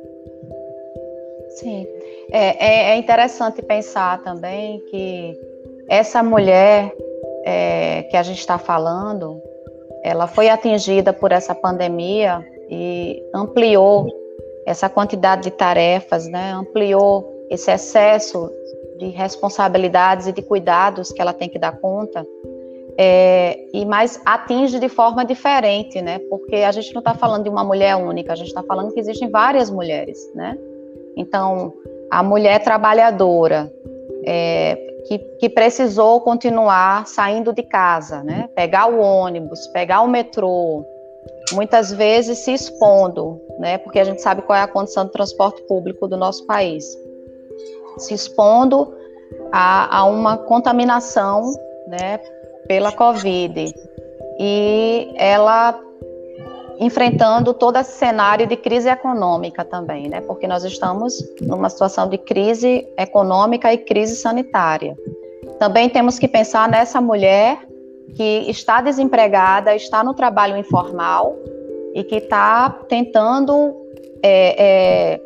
[1.57, 1.87] Sim,
[2.31, 5.35] é, é, é, interessante pensar também que
[5.89, 6.95] essa mulher
[7.45, 9.41] é, que a gente está falando,
[10.03, 14.07] ela foi atingida por essa pandemia e ampliou
[14.67, 16.53] essa quantidade de tarefas, né?
[16.53, 18.51] ampliou esse excesso
[18.99, 22.27] de responsabilidades e de cuidados que ela tem que dar conta
[22.99, 26.19] é, e mais atinge de forma diferente, né?
[26.31, 28.99] Porque a gente não está falando de uma mulher única, a gente está falando que
[28.99, 30.57] existem várias mulheres, né?
[31.17, 31.73] Então,
[32.11, 33.73] a mulher trabalhadora
[34.25, 38.49] é, que, que, precisou continuar saindo de casa, né?
[38.55, 40.85] Pegar o ônibus, pegar o metrô,
[41.53, 43.79] muitas vezes se expondo, né?
[43.79, 46.85] Porque a gente sabe qual é a condição do transporte público do nosso país,
[47.99, 48.95] se expondo
[49.53, 51.53] a, a uma contaminação,
[51.87, 52.21] né?
[52.67, 53.73] pela Covid.
[54.39, 55.79] E ela
[56.79, 60.21] enfrentando todo esse cenário de crise econômica também, né?
[60.21, 64.97] Porque nós estamos numa situação de crise econômica e crise sanitária.
[65.59, 67.59] Também temos que pensar nessa mulher
[68.15, 71.35] que está desempregada, está no trabalho informal
[71.95, 73.75] e que está tentando
[74.23, 74.65] é,
[75.15, 75.21] é,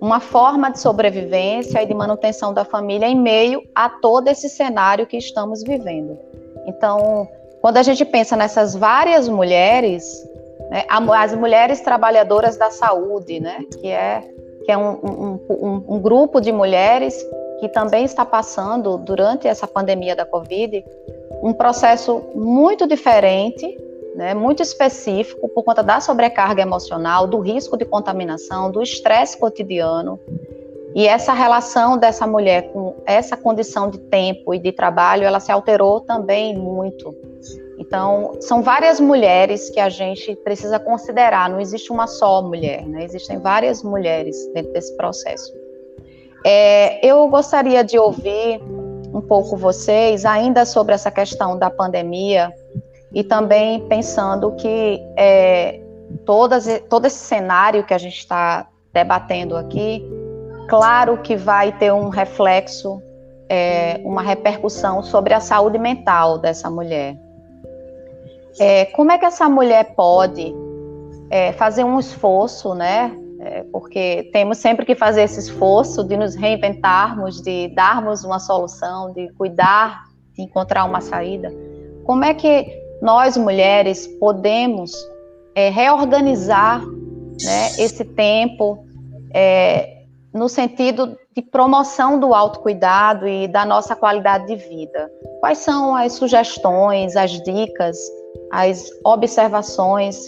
[0.00, 5.06] uma forma de sobrevivência e de manutenção da família em meio a todo esse cenário
[5.06, 6.18] que estamos vivendo.
[6.66, 7.28] Então,
[7.60, 10.27] quando a gente pensa nessas várias mulheres,
[10.70, 14.22] né, as mulheres trabalhadoras da saúde, né, que é,
[14.64, 17.24] que é um, um, um, um grupo de mulheres
[17.60, 20.84] que também está passando, durante essa pandemia da Covid,
[21.42, 23.76] um processo muito diferente,
[24.14, 30.18] né, muito específico, por conta da sobrecarga emocional, do risco de contaminação, do estresse cotidiano,
[30.94, 35.52] e essa relação dessa mulher com essa condição de tempo e de trabalho, ela se
[35.52, 37.14] alterou também muito.
[37.88, 43.02] Então, são várias mulheres que a gente precisa considerar, não existe uma só mulher, né?
[43.02, 45.52] existem várias mulheres dentro desse processo.
[46.44, 48.60] É, eu gostaria de ouvir
[49.12, 52.52] um pouco vocês ainda sobre essa questão da pandemia
[53.12, 55.80] e também pensando que é,
[56.26, 60.04] todas, todo esse cenário que a gente está debatendo aqui
[60.68, 63.02] claro que vai ter um reflexo,
[63.48, 67.16] é, uma repercussão sobre a saúde mental dessa mulher.
[68.60, 70.54] É, como é que essa mulher pode
[71.30, 76.34] é, fazer um esforço, né, é, porque temos sempre que fazer esse esforço de nos
[76.34, 80.04] reinventarmos, de darmos uma solução, de cuidar,
[80.34, 81.52] de encontrar uma saída.
[82.04, 82.66] Como é que
[83.00, 84.92] nós, mulheres, podemos
[85.54, 88.84] é, reorganizar né, esse tempo
[89.32, 90.02] é,
[90.34, 95.10] no sentido de promoção do autocuidado e da nossa qualidade de vida?
[95.38, 97.96] Quais são as sugestões, as dicas,
[98.50, 100.18] as observações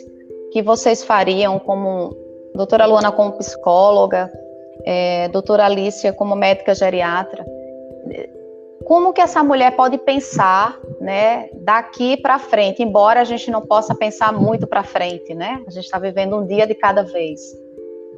[0.53, 2.17] que vocês fariam como
[2.55, 4.31] doutora Luana como psicóloga,
[4.85, 7.45] é, doutora Alicia como médica geriatra,
[8.85, 13.95] como que essa mulher pode pensar, né, daqui para frente, embora a gente não possa
[13.95, 15.63] pensar muito para frente, né?
[15.67, 17.41] A gente está vivendo um dia de cada vez.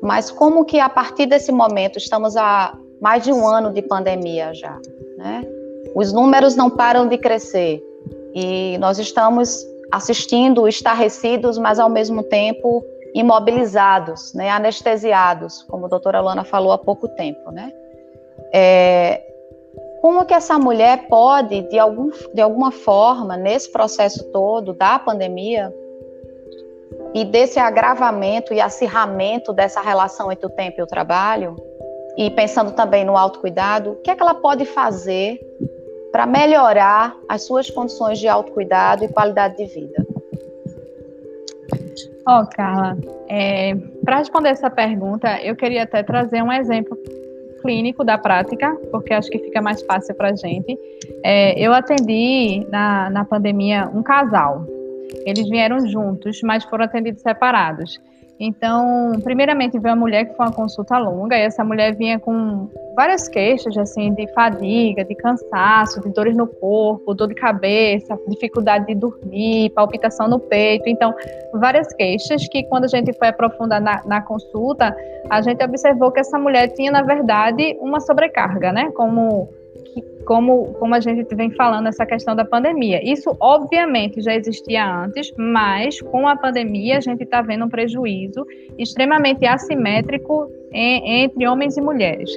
[0.01, 4.55] Mas como que a partir desse momento estamos há mais de um ano de pandemia
[4.55, 4.79] já,
[5.19, 5.45] né?
[5.95, 7.83] Os números não param de crescer
[8.35, 12.83] e nós estamos assistindo estarrecidos, mas ao mesmo tempo
[13.15, 17.71] imobilizados, né, anestesiados, como a doutora Luana falou há pouco tempo, né?
[18.55, 19.23] É,
[20.01, 25.73] como que essa mulher pode, de, algum, de alguma forma, nesse processo todo da pandemia
[27.15, 31.55] e desse agravamento e acirramento dessa relação entre o tempo e o trabalho,
[32.17, 35.39] e pensando também no autocuidado, o que é que ela pode fazer
[36.13, 40.07] para melhorar as suas condições de autocuidado e qualidade de vida?
[42.29, 42.97] Ó, oh, Carla,
[43.29, 46.97] é, para responder essa pergunta, eu queria até trazer um exemplo
[47.63, 50.79] clínico da prática, porque acho que fica mais fácil para a gente.
[51.25, 54.67] É, eu atendi na, na pandemia um casal.
[55.25, 58.01] Eles vieram juntos, mas foram atendidos separados.
[58.45, 62.69] Então, primeiramente veio a mulher que foi uma consulta longa, e essa mulher vinha com
[62.97, 68.87] várias queixas, assim, de fadiga, de cansaço, de dores no corpo, dor de cabeça, dificuldade
[68.87, 70.89] de dormir, palpitação no peito.
[70.89, 71.15] Então,
[71.55, 74.93] várias queixas que, quando a gente foi aprofundar na, na consulta,
[75.31, 78.91] a gente observou que essa mulher tinha, na verdade, uma sobrecarga, né?
[78.91, 79.49] Como
[80.25, 83.01] como, como a gente vem falando, essa questão da pandemia.
[83.03, 88.47] Isso, obviamente, já existia antes, mas com a pandemia a gente está vendo um prejuízo
[88.79, 92.31] extremamente assimétrico em, entre homens e mulheres.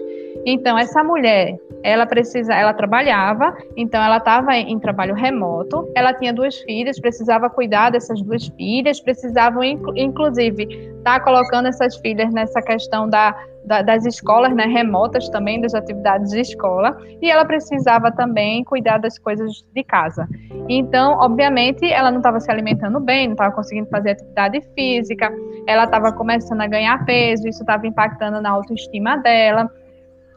[0.45, 6.31] Então, essa mulher, ela precisa, ela trabalhava, então ela estava em trabalho remoto, ela tinha
[6.31, 10.63] duas filhas, precisava cuidar dessas duas filhas, precisavam, inclusive,
[10.97, 13.35] estar tá colocando essas filhas nessa questão da
[13.65, 18.97] da, das escolas né, remotas também, das atividades de escola, e ela precisava também cuidar
[18.97, 20.27] das coisas de casa.
[20.69, 25.31] Então, obviamente, ela não estava se alimentando bem, não estava conseguindo fazer atividade física,
[25.67, 29.69] ela estava começando a ganhar peso, isso estava impactando na autoestima dela.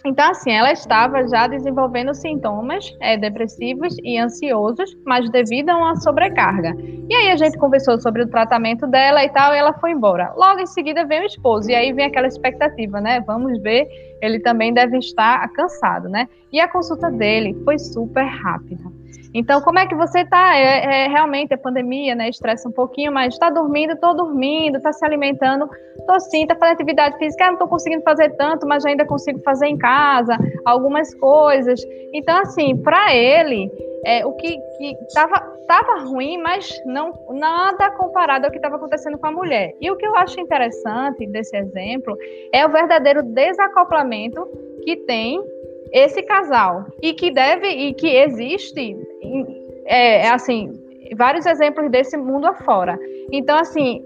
[0.05, 5.97] Então, assim, ela estava já desenvolvendo sintomas é, depressivos e ansiosos, mas devido a uma
[5.97, 6.77] sobrecarga.
[7.09, 10.33] E aí a gente conversou sobre o tratamento dela e tal, e ela foi embora.
[10.37, 13.21] Logo em seguida veio o esposo, e aí vem aquela expectativa, né?
[13.27, 13.89] Vamos ver,
[14.23, 16.29] ele também deve estar cansado, né?
[16.53, 18.85] E a consulta dele foi super rápida.
[19.35, 20.57] Então, como é que você está?
[20.57, 22.29] É, é, realmente a pandemia, né?
[22.29, 25.69] Estressa um pouquinho, mas está dormindo, estou dormindo, está se alimentando,
[25.99, 29.41] estou sim, está fazendo atividade física, ah, não estou conseguindo fazer tanto, mas ainda consigo
[29.41, 31.81] fazer em casa algumas coisas.
[32.13, 33.71] Então, assim, para ele,
[34.05, 34.59] é, o que
[35.07, 39.75] estava tava ruim, mas não nada comparado ao que estava acontecendo com a mulher.
[39.81, 42.17] E o que eu acho interessante desse exemplo
[42.53, 44.49] é o verdadeiro desacoplamento
[44.83, 45.39] que tem
[45.93, 48.97] esse casal e que deve e que existe
[49.87, 50.73] é, é, assim
[51.17, 52.99] vários exemplos desse mundo afora.
[53.33, 54.05] Então assim,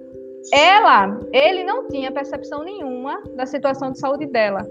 [0.53, 4.66] ela, ele não tinha percepção nenhuma da situação de saúde dela.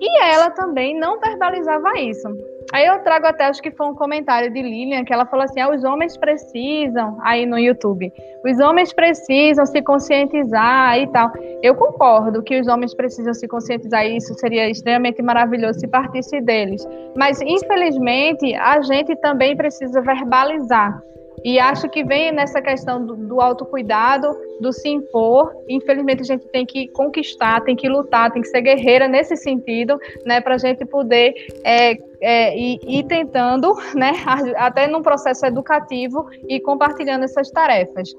[0.00, 2.28] E ela também não verbalizava isso.
[2.72, 5.60] Aí eu trago até, acho que foi um comentário de Lilian, que ela falou assim:
[5.60, 8.12] ah, os homens precisam, aí no YouTube,
[8.44, 11.32] os homens precisam se conscientizar e tal.
[11.62, 16.40] Eu concordo que os homens precisam se conscientizar, e isso seria extremamente maravilhoso se partisse
[16.40, 16.86] deles.
[17.16, 21.00] Mas, infelizmente, a gente também precisa verbalizar.
[21.44, 24.28] E acho que vem nessa questão do, do autocuidado,
[24.60, 25.54] do se impor.
[25.68, 29.98] Infelizmente, a gente tem que conquistar, tem que lutar, tem que ser guerreira nesse sentido,
[30.24, 31.34] né, para a gente poder
[31.64, 34.12] é, é, ir, tentando, né,
[34.56, 38.14] até num processo educativo e compartilhando essas tarefas.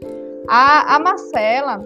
[0.47, 1.82] A, a Marcela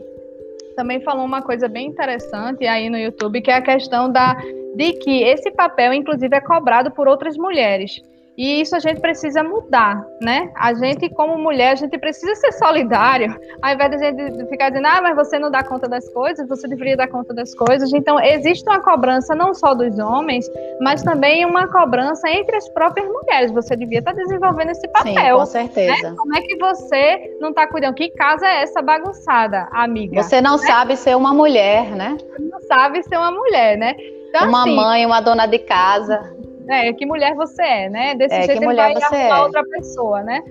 [0.75, 4.33] também falou uma coisa bem interessante aí no YouTube, que é a questão da,
[4.75, 8.01] de que esse papel, inclusive, é cobrado por outras mulheres.
[8.35, 10.51] E isso a gente precisa mudar, né?
[10.55, 14.69] A gente, como mulher, a gente precisa ser solidário, ao invés de a gente ficar
[14.69, 17.93] dizendo, ah, mas você não dá conta das coisas, você deveria dar conta das coisas.
[17.93, 20.49] Então, existe uma cobrança não só dos homens,
[20.81, 23.51] mas também uma cobrança entre as próprias mulheres.
[23.51, 25.13] Você devia estar desenvolvendo esse papel.
[25.13, 26.09] Sim, com certeza.
[26.09, 26.15] Né?
[26.17, 27.93] Como é que você não está cuidando?
[27.93, 30.23] Que casa é essa bagunçada, amiga?
[30.23, 30.65] Você não né?
[30.65, 32.17] sabe ser uma mulher, né?
[32.39, 33.95] Não sabe ser uma mulher, né?
[34.29, 36.33] Então, uma assim, mãe, uma dona de casa.
[36.67, 38.15] É, que mulher você é, né?
[38.15, 39.35] Desse é, jeito que ele vai você é.
[39.35, 40.41] outra pessoa, né?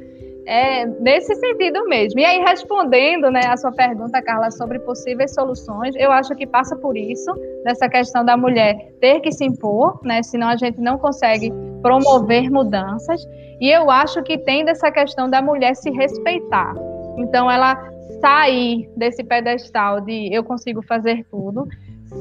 [0.44, 2.18] É, nesse sentido mesmo.
[2.18, 6.74] E aí, respondendo né, a sua pergunta, Carla, sobre possíveis soluções, eu acho que passa
[6.76, 7.32] por isso,
[7.62, 12.50] dessa questão da mulher ter que se impor, né, senão a gente não consegue promover
[12.50, 13.24] mudanças.
[13.60, 16.74] E eu acho que tem dessa questão da mulher se respeitar.
[17.16, 17.76] Então, ela
[18.20, 21.66] sair desse pedestal de eu consigo fazer tudo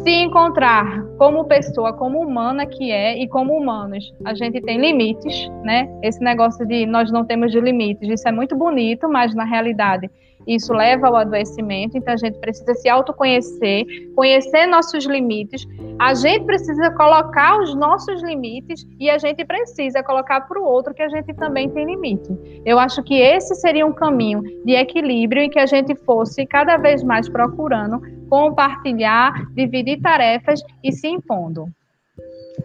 [0.03, 4.13] se encontrar como pessoa, como humana que é e como humanos.
[4.25, 5.87] A gente tem limites, né?
[6.01, 10.09] Esse negócio de nós não temos de limites, isso é muito bonito, mas na realidade
[10.47, 13.85] isso leva ao adoecimento, então a gente precisa se autoconhecer,
[14.15, 15.67] conhecer nossos limites,
[15.99, 20.93] a gente precisa colocar os nossos limites e a gente precisa colocar para o outro
[20.93, 22.61] que a gente também tem limite.
[22.65, 26.77] Eu acho que esse seria um caminho de equilíbrio em que a gente fosse cada
[26.77, 31.65] vez mais procurando compartilhar, dividir tarefas e se impondo.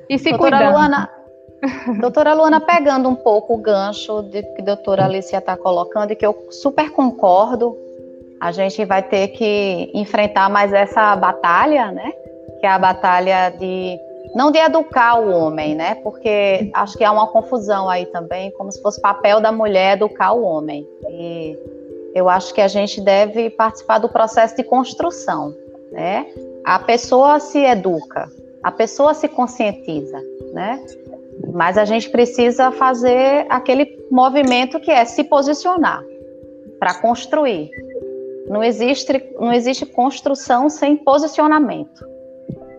[0.09, 0.73] E se Doutora cuidando.
[0.75, 1.11] Luana,
[2.01, 6.17] Doutora Luana, pegando um pouco o gancho de que a doutora Alicia está colocando, e
[6.17, 7.77] que eu super concordo,
[8.41, 12.13] a gente vai ter que enfrentar mais essa batalha, né?
[12.61, 13.99] Que é a batalha de
[14.35, 15.95] não de educar o homem, né?
[15.97, 20.33] Porque acho que há uma confusão aí também, como se fosse papel da mulher educar
[20.33, 20.87] o homem.
[21.09, 21.59] E
[22.15, 25.55] eu acho que a gente deve participar do processo de construção,
[25.91, 26.27] né?
[26.65, 28.29] A pessoa se educa,
[28.63, 30.21] a pessoa se conscientiza,
[30.53, 30.85] né?
[31.53, 36.03] Mas a gente precisa fazer aquele movimento que é se posicionar
[36.79, 37.71] para construir.
[38.49, 42.07] Não existe, não existe construção sem posicionamento.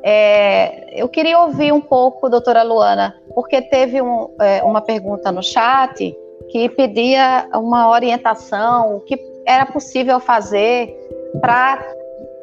[0.04, 5.44] É, eu queria ouvir um pouco, doutora Luana, porque teve um, é, uma pergunta no
[5.44, 6.16] chat
[6.50, 10.96] que pedia uma orientação, o que era possível fazer
[11.42, 11.84] para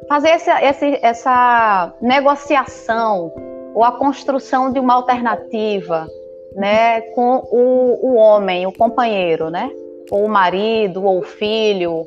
[0.08, 3.32] fazer essa, essa negociação
[3.74, 6.06] ou a construção de uma alternativa,
[6.54, 9.70] né, com o, o homem, o companheiro, né,
[10.10, 12.06] ou o marido, ou o filho,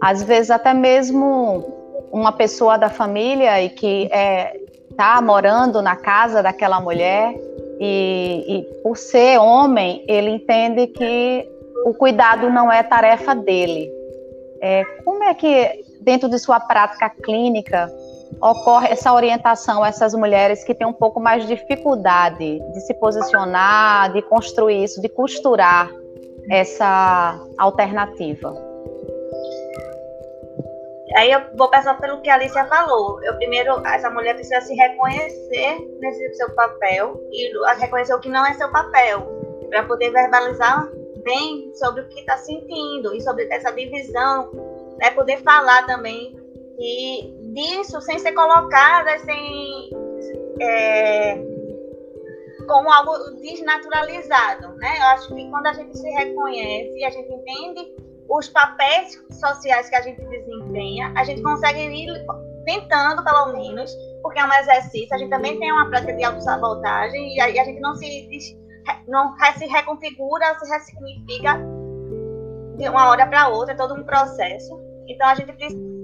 [0.00, 1.64] às vezes até mesmo
[2.12, 4.60] uma pessoa da família e que está é,
[4.96, 7.34] tá morando na casa daquela mulher
[7.80, 11.48] e, e por ser homem ele entende que
[11.84, 13.90] o cuidado não é tarefa dele.
[14.60, 17.90] É, como é que dentro de sua prática clínica
[18.40, 22.94] ocorre essa orientação a essas mulheres que têm um pouco mais de dificuldade de se
[22.94, 25.90] posicionar, de construir isso, de costurar
[26.50, 28.54] essa alternativa?
[31.16, 33.22] Aí eu vou passar pelo que a Alicia falou.
[33.24, 38.44] Eu primeiro, essa mulher precisa se reconhecer nesse seu papel e reconhecer o que não
[38.44, 39.26] é seu papel,
[39.70, 40.88] para poder verbalizar
[41.24, 44.50] bem sobre o que está sentindo e sobre essa divisão,
[45.00, 46.36] né, poder falar também
[46.78, 49.90] e disso sem ser colocada, sem
[50.60, 51.36] é,
[52.66, 54.98] como algo desnaturalizado, né?
[54.98, 57.94] Eu acho que quando a gente se reconhece a gente entende
[58.28, 62.08] os papéis sociais que a gente desempenha, a gente consegue ir
[62.64, 63.90] tentando, pelo menos,
[64.22, 67.80] porque é um exercício, a gente também tem uma prática de autossabotagem e a, gente
[67.80, 68.58] não se,
[69.06, 71.60] não se reconfigura, se ressignifica
[72.76, 74.78] de uma hora para outra, é todo um processo.
[75.06, 75.95] Então, a gente precisa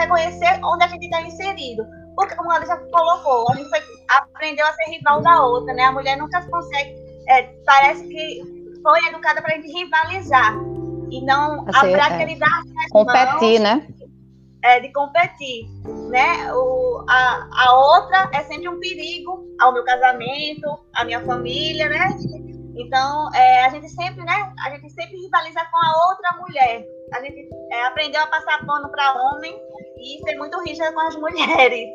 [0.00, 1.84] reconhecer onde a gente está inserido.
[2.14, 5.84] Porque, como a Alicia colocou, a gente foi, aprendeu a ser rival da outra, né?
[5.84, 6.94] A mulher nunca consegue.
[7.28, 8.42] É, parece que
[8.82, 10.54] foi educada para a gente rivalizar.
[11.10, 12.26] E não assim, a prática é,
[12.90, 13.88] Competir, mãos, né?
[14.62, 15.68] É, de competir.
[16.10, 16.52] Né?
[16.52, 22.16] O, a, a outra é sempre um perigo ao meu casamento, à minha família, né?
[22.76, 24.52] Então, é, a gente sempre, né?
[24.64, 26.84] A gente sempre rivaliza com a outra mulher.
[27.12, 29.54] A gente é, aprendeu a passar pano para homem
[29.98, 31.88] e ser muito rígida com as mulheres,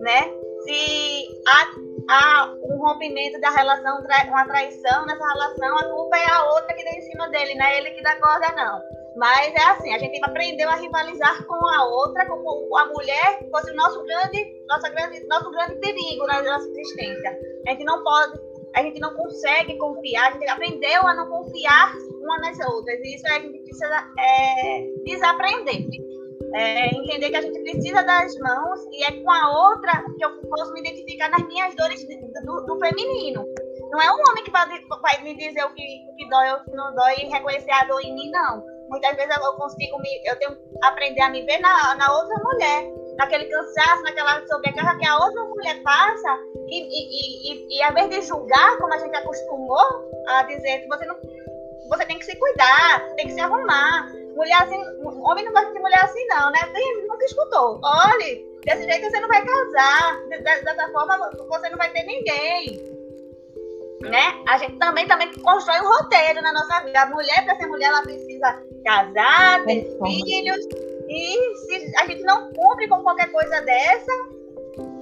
[0.00, 0.30] né?
[0.64, 1.66] Se há,
[2.10, 6.84] há um rompimento da relação, uma traição nessa relação, a culpa é a outra que
[6.84, 8.80] dá em cima dele, não é ele que dá corda, não.
[9.16, 13.72] Mas é assim, a gente aprendeu a rivalizar com a outra, como a mulher fosse
[13.72, 17.38] o nosso grande, nossa grande, nosso grande perigo na nossa existência.
[17.66, 18.38] A gente não pode,
[18.76, 21.92] a gente não consegue confiar, a gente aprendeu a não confiar
[22.28, 22.98] uma nas outras.
[23.00, 25.86] E isso a gente precisa é, desaprender
[26.54, 30.30] é, entender que a gente precisa das mãos e é com a outra que eu
[30.48, 32.04] posso me identificar nas minhas dores
[32.44, 33.44] do, do feminino.
[33.90, 36.56] Não é um homem que vai, vai me dizer o que, o que dói ou
[36.58, 38.64] o que não dói e reconhecer a dor em mim, não.
[38.88, 42.90] Muitas vezes eu consigo me, eu tenho aprender a me ver na, na outra mulher,
[43.18, 47.92] naquele cansaço, naquela sobrecarga que a outra mulher passa, e, e, e, e, e ao
[47.92, 51.16] invés de julgar, como a gente acostumou a dizer que você não
[51.88, 55.78] você tem que se cuidar, tem que se arrumar, mulher assim, homem não gosta de
[55.78, 56.60] mulher assim, não, né?
[56.72, 57.80] Tem, nunca escutou.
[57.82, 60.20] Olhe, Desse jeito você não vai casar.
[60.28, 61.16] Dessa forma
[61.48, 62.98] você não vai ter ninguém.
[64.02, 64.44] Né?
[64.46, 67.00] A gente também, também constrói um roteiro na nossa vida.
[67.00, 70.66] A mulher, para ser mulher, ela precisa casar, ter filhos.
[71.08, 74.12] E se a gente não cumpre com qualquer coisa dessa,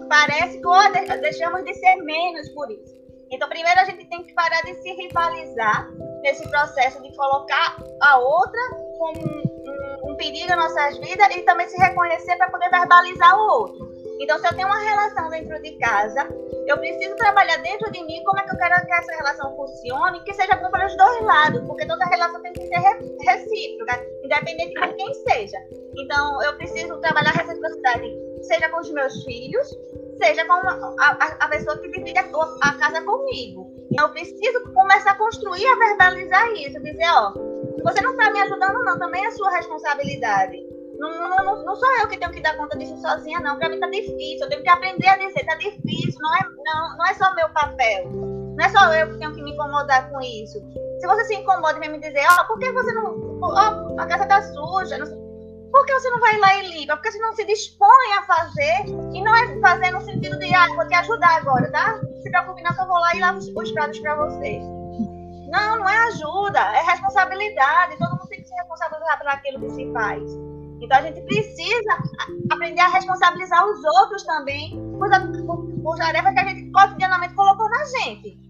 [0.09, 2.95] parece que oh, deixamos de ser menos por isso.
[3.31, 5.91] Então, primeiro a gente tem que parar de se rivalizar
[6.27, 8.61] nesse processo de colocar a outra
[8.99, 13.49] como um, um perigo nas nossas vidas e também se reconhecer para poder verbalizar o
[13.49, 13.87] outro.
[14.19, 16.29] Então, se eu tenho uma relação dentro de casa,
[16.67, 20.25] eu preciso trabalhar dentro de mim como é que eu quero que essa relação funcione,
[20.25, 22.81] que seja bom para os dois lados, porque toda relação tem que ser
[23.25, 25.59] recíproca, independente de quem seja.
[25.97, 29.69] Então, eu preciso trabalhar a reciprocidade, seja com os meus filhos,
[30.19, 32.25] seja com a, a, a pessoa que divide a,
[32.63, 33.66] a, casa comigo.
[33.99, 37.33] Eu preciso começar a construir, a verbalizar isso, dizer, ó,
[37.85, 40.57] você não está me ajudando não, também é sua responsabilidade.
[40.99, 43.59] Não, não, não, não, sou eu que tenho que dar conta disso sozinha, não.
[43.59, 44.45] Para mim tá difícil.
[44.45, 46.19] Eu tenho que aprender a dizer, tá difícil.
[46.21, 48.11] Não é, não, não é só meu papel.
[48.57, 50.59] Não é só eu que tenho que me incomodar com isso.
[50.99, 53.39] Se você se incomoda e vem me dizer, ó, oh, por que você não.
[53.43, 54.97] Ó, oh, a casa tá suja.
[54.97, 55.26] Não,
[55.71, 56.97] por que você não vai lá e limpa?
[56.97, 58.87] Porque você não se dispõe a fazer.
[59.13, 62.01] E não é fazer no sentido de, ah, vou te ajudar agora, tá?
[62.23, 64.63] Se preocupe, não, que eu vou lá e lavo os pratos para vocês.
[65.51, 67.99] Não, não é ajuda, é responsabilidade.
[67.99, 70.23] Todo mundo tem que se responsabilizar por aquilo que se faz.
[70.81, 71.99] Então a gente precisa
[72.51, 75.09] aprender a responsabilizar os outros também por,
[75.47, 78.47] por, por tarefas que a gente cotidianamente colocou na gente.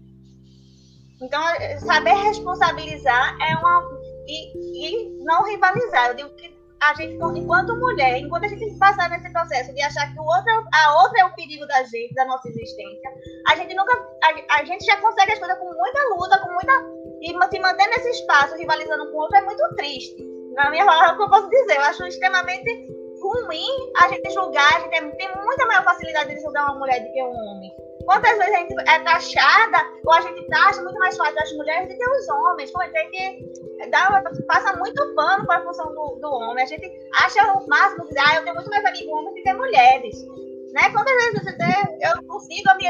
[1.21, 1.41] Então,
[1.79, 3.97] saber responsabilizar é uma.
[4.27, 6.09] E, e não rivalizar.
[6.09, 10.11] Eu digo que a gente, enquanto mulher, enquanto a gente passar nesse processo de achar
[10.13, 13.11] que o outro, é a outra é o perigo da gente, da nossa existência,
[13.47, 13.93] a gente nunca.
[14.23, 16.73] A, a gente já consegue as coisas com muita luta, com muita.
[17.21, 21.13] E se manter nesse espaço rivalizando com o outro é muito triste na minha palavra,
[21.13, 21.75] o que eu posso dizer?
[21.75, 22.87] Eu acho extremamente
[23.21, 27.11] ruim a gente julgar, a gente tem muita maior facilidade de julgar uma mulher do
[27.11, 27.71] que um homem.
[28.05, 31.89] Quantas vezes a gente é taxada, ou a gente taxa muito mais fácil as mulheres
[31.89, 32.71] do que os homens?
[32.71, 36.63] Pô, tem que dá, passa muito pano para a função do, do homem.
[36.63, 40.25] A gente acha o máximo ah, eu tenho muito mais amigos homens do que mulheres.
[40.73, 40.89] Né?
[40.91, 42.85] Quantas vezes tem, eu consigo me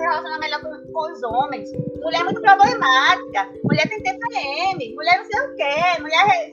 [0.00, 1.72] relacionar melhor com, com, os homens?
[1.72, 6.52] Mulher é muito problemática, mulher tem TPM, mulher não sei o quê, mulher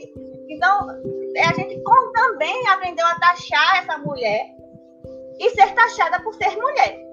[0.51, 1.81] então, é, a gente
[2.13, 4.45] também aprendeu a taxar essa mulher
[5.39, 7.11] e ser taxada por ser mulher.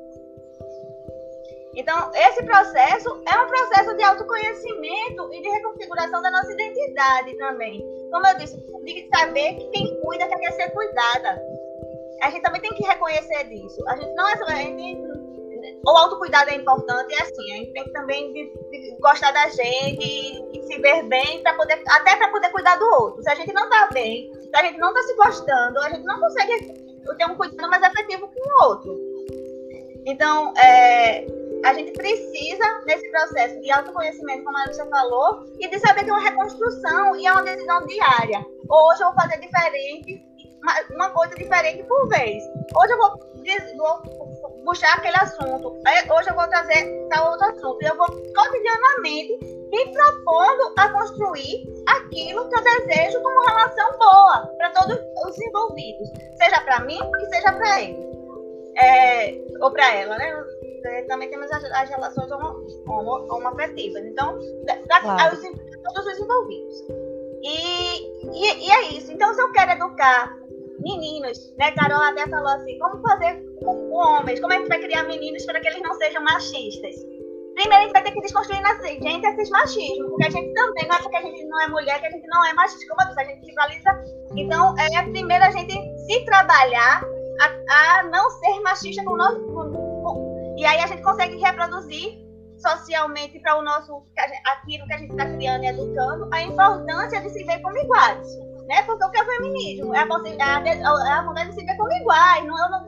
[1.74, 7.80] Então, esse processo é um processo de autoconhecimento e de reconfiguração da nossa identidade também.
[8.10, 11.40] Como eu disse, de saber que quem cuida quer ser cuidada.
[12.22, 13.88] A gente também tem que reconhecer disso.
[13.88, 14.44] A gente não é só.
[15.86, 19.48] O autocuidado é importante, é assim, a gente tem que também de, de gostar da
[19.48, 23.22] gente, de se ver bem, para poder, até para poder cuidar do outro.
[23.22, 26.04] Se a gente não está bem, se a gente não está se gostando, a gente
[26.04, 26.72] não consegue
[27.16, 28.98] ter um cuidado mais efetivo com o outro.
[30.06, 31.26] Então, é,
[31.64, 36.10] a gente precisa, nesse processo de autoconhecimento, como a Lúcia falou, e de saber que
[36.10, 38.44] é uma reconstrução e é uma decisão diária.
[38.70, 40.24] Hoje eu vou fazer diferente,
[40.90, 42.42] uma coisa diferente por vez.
[42.76, 44.37] Hoje eu vou, vou
[44.68, 45.80] puxar aquele assunto.
[46.14, 47.78] Hoje eu vou trazer tal outro assunto.
[47.82, 49.38] Eu vou cotidianamente
[49.70, 56.10] me propondo a construir aquilo que eu desejo como relação boa para todos os envolvidos,
[56.36, 58.08] seja para mim e seja para ele.
[58.76, 60.44] É, ou para ela, né?
[60.84, 64.02] É, também temos as, as relações homoafetivas.
[64.02, 64.38] Homo, então,
[64.86, 65.36] da, claro.
[65.36, 66.84] todos os envolvidos.
[67.42, 68.02] E,
[68.32, 69.10] e, e, é isso.
[69.10, 70.36] Então, se eu quero educar
[70.88, 71.70] meninos, né?
[71.72, 75.60] Carol até falou assim, como fazer com homens, como a gente vai criar meninos para
[75.60, 76.94] que eles não sejam machistas?
[77.54, 80.86] Primeiro a gente vai ter que desconstruir na gente esses machismos, porque a gente também,
[80.86, 83.02] não é porque a gente não é mulher que a gente não é machista, como
[83.02, 84.04] eu disse, a gente rivaliza.
[84.36, 85.72] Então, é primeiro a gente
[86.06, 87.02] se trabalhar
[87.40, 89.40] a, a não ser machista com o nosso.
[89.46, 92.16] Com, com, e aí a gente consegue reproduzir
[92.58, 94.04] socialmente para o nosso
[94.46, 98.47] aquilo que a gente está criando e educando a importância de se ver como iguais
[98.68, 98.82] né?
[98.82, 99.94] Porque o que é feminismo?
[99.94, 102.44] É a, a, a mulher se ver como iguais.
[102.44, 102.86] Não, eu, não,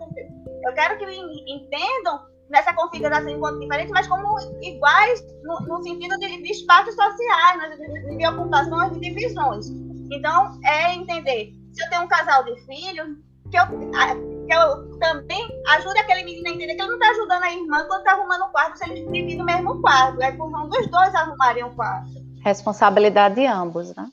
[0.64, 1.04] eu quero que
[1.48, 2.20] entendam
[2.50, 8.16] nessa configuração enquanto diferente, mas como iguais no, no sentido de, de, espaços sociais, de,
[8.16, 9.66] de ocupações, de divisões.
[10.12, 13.08] Então, é entender, se eu tenho um casal de filhos,
[13.50, 17.42] que eu, que eu também ajude aquele menino a entender que ele não está ajudando
[17.42, 20.20] a irmã quando está arrumando o quarto, se eles dividem o mesmo quarto.
[20.20, 22.10] É por um dos dois arrumarem o quarto.
[22.44, 24.06] Responsabilidade de ambos, né?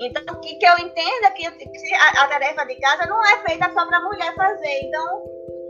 [0.00, 3.70] Então, que, que eu entenda que, que a, a, tarefa de casa não é feita
[3.72, 4.80] só para a mulher fazer.
[4.82, 5.22] Então,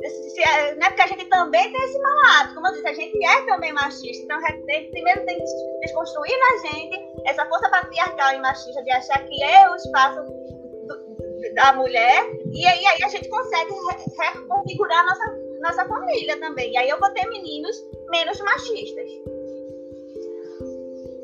[0.05, 2.55] se, é, né, porque a gente também tem esse malato.
[2.55, 4.25] Como eu disse, a gente é também machista.
[4.25, 9.25] Então, tem, primeiro tem que desconstruir na gente essa força patriarcal e machista de achar
[9.25, 13.73] que é o espaço do, da mulher, e aí, aí a gente consegue
[14.19, 16.73] reconfigurar a nossa, nossa família também.
[16.73, 17.77] E aí eu vou ter meninos
[18.11, 19.11] menos machistas.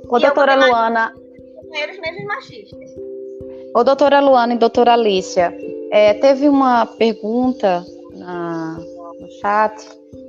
[0.09, 1.24] Ô, doutora Luana.
[1.75, 2.91] Menos machistas.
[3.75, 5.53] Ô, doutora Luana e doutora Alicia,
[5.91, 7.85] é, teve uma pergunta
[8.15, 8.79] na,
[9.19, 9.75] no chat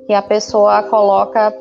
[0.07, 1.53] que a pessoa coloca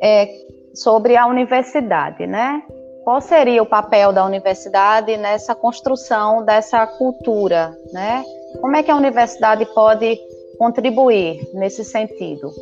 [0.00, 0.28] é,
[0.72, 2.62] sobre a universidade, né?
[3.02, 8.24] Qual seria o papel da universidade nessa construção dessa cultura, né?
[8.60, 10.20] Como é que a universidade pode
[10.56, 12.52] contribuir nesse sentido?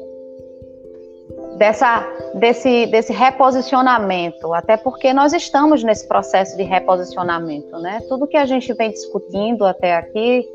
[1.61, 2.03] Dessa,
[2.37, 8.01] desse, desse reposicionamento, até porque nós estamos nesse processo de reposicionamento, né?
[8.09, 10.49] Tudo que a gente vem discutindo até aqui,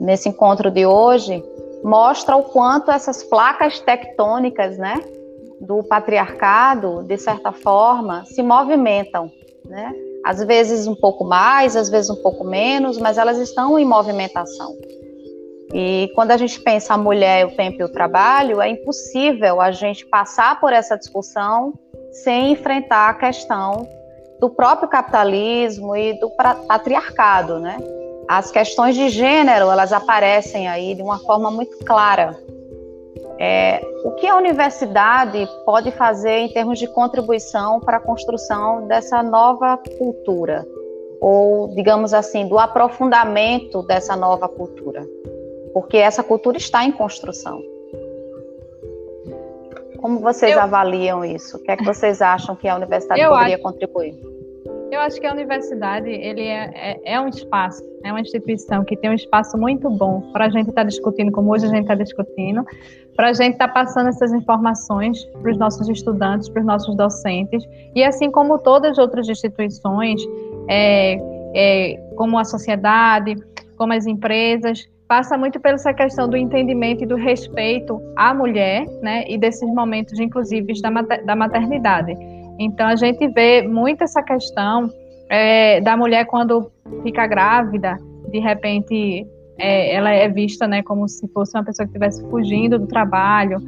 [0.00, 1.44] nesse encontro de hoje,
[1.84, 4.94] mostra o quanto essas placas tectônicas, né,
[5.60, 9.30] do patriarcado, de certa forma, se movimentam,
[9.66, 9.92] né?
[10.24, 14.74] Às vezes um pouco mais, às vezes um pouco menos, mas elas estão em movimentação.
[15.72, 19.70] E quando a gente pensa a mulher, o tempo e o trabalho, é impossível a
[19.70, 21.74] gente passar por essa discussão
[22.10, 23.86] sem enfrentar a questão
[24.40, 27.76] do próprio capitalismo e do patriarcado, né?
[28.28, 32.36] As questões de gênero, elas aparecem aí de uma forma muito clara
[33.38, 39.22] é, o que a universidade pode fazer em termos de contribuição para a construção dessa
[39.22, 40.66] nova cultura?
[41.20, 45.06] Ou, digamos assim, do aprofundamento dessa nova cultura?
[45.72, 47.62] Porque essa cultura está em construção.
[49.98, 50.62] Como vocês Eu...
[50.62, 51.56] avaliam isso?
[51.56, 53.62] O que é que vocês acham que a universidade Eu poderia acho...
[53.62, 54.14] contribuir?
[54.90, 58.96] Eu acho que a universidade ele é, é, é, um espaço, é uma instituição que
[58.96, 61.82] tem um espaço muito bom para a gente estar tá discutindo, como hoje a gente
[61.82, 62.64] está discutindo,
[63.14, 66.96] para a gente estar tá passando essas informações para os nossos estudantes, para os nossos
[66.96, 70.22] docentes, e assim como todas as outras instituições,
[70.68, 71.18] é,
[71.54, 73.36] é, como a sociedade,
[73.76, 78.86] como as empresas, passa muito pela essa questão do entendimento e do respeito à mulher,
[79.02, 80.74] né, e desses momentos, inclusive,
[81.24, 82.14] da maternidade.
[82.58, 84.90] Então, a gente vê muito essa questão
[85.30, 86.70] é, da mulher quando
[87.02, 87.96] fica grávida,
[88.30, 89.26] de repente
[89.58, 93.58] é, ela é vista né, como se fosse uma pessoa que estivesse fugindo do trabalho.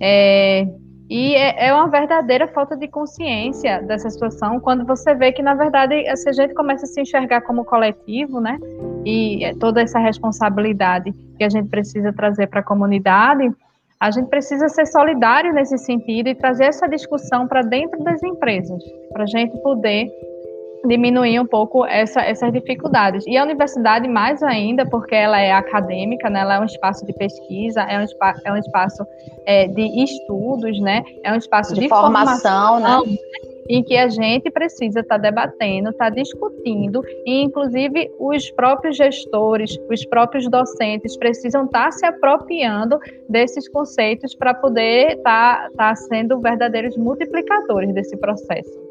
[0.00, 0.66] É,
[1.10, 5.54] e é, é, uma verdadeira falta de consciência dessa situação quando você vê que, na
[5.54, 8.58] verdade, se a gente começa a se enxergar como coletivo, né?
[9.06, 13.50] E é toda essa responsabilidade que a gente precisa trazer para a comunidade,
[13.98, 18.82] a gente precisa ser solidário nesse sentido e trazer essa discussão para dentro das empresas,
[19.12, 20.08] para a gente poder
[20.84, 23.24] diminuir um pouco essa, essas dificuldades.
[23.26, 27.12] E a universidade, mais ainda, porque ela é acadêmica, né, ela é um espaço de
[27.12, 29.06] pesquisa, é um, espa é um espaço
[29.46, 33.16] é, de estudos, né, é um espaço de, de formação, formação né?
[33.68, 38.96] em que a gente precisa estar tá debatendo, estar tá discutindo, e inclusive os próprios
[38.96, 42.98] gestores, os próprios docentes precisam estar tá se apropriando
[43.28, 48.87] desses conceitos para poder estar, estar sendo verdadeiros multiplicadores desse processo.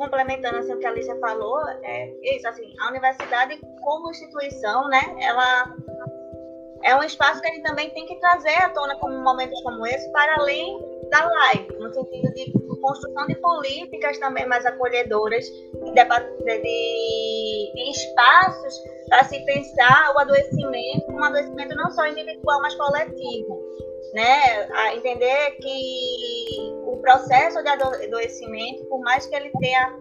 [0.00, 5.00] Complementando assim, o que a Alicia falou, é isso, assim, a universidade como instituição, né,
[5.20, 5.74] ela
[6.82, 9.86] é um espaço que a gente também tem que trazer à tona como momentos como
[9.86, 12.50] esse, para além da live, no sentido de
[12.80, 16.62] construção de políticas também mais acolhedoras, de, de,
[17.74, 18.74] de espaços
[19.10, 23.60] para se pensar o adoecimento, um adoecimento não só individual, mas coletivo.
[24.12, 24.68] Né?
[24.72, 29.94] A entender que o processo de adoecimento, por mais que ele tenha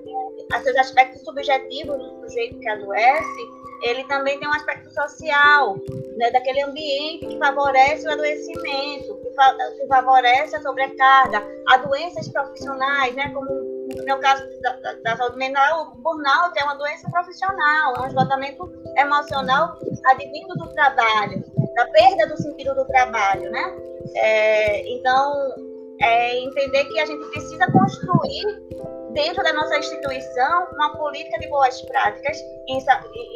[0.64, 5.78] seus aspectos subjetivos do sujeito que adoece, ele também tem um aspecto social,
[6.18, 12.28] né, daquele ambiente que favorece o adoecimento, que, fa que favorece a sobrecarga, a doenças
[12.28, 13.48] profissionais, né, como
[13.96, 18.08] no meu caso da, da, saúde mental, o burnout é uma doença profissional, é um
[18.08, 19.80] esgotamento emocional
[20.12, 21.44] advindo do trabalho,
[21.76, 23.90] da perda do sentido do trabalho, né?
[24.16, 25.54] É, então,
[26.02, 28.70] é entender que a gente precisa construir
[29.14, 32.38] dentro da nossa instituição, uma política de boas práticas
[32.68, 32.78] em,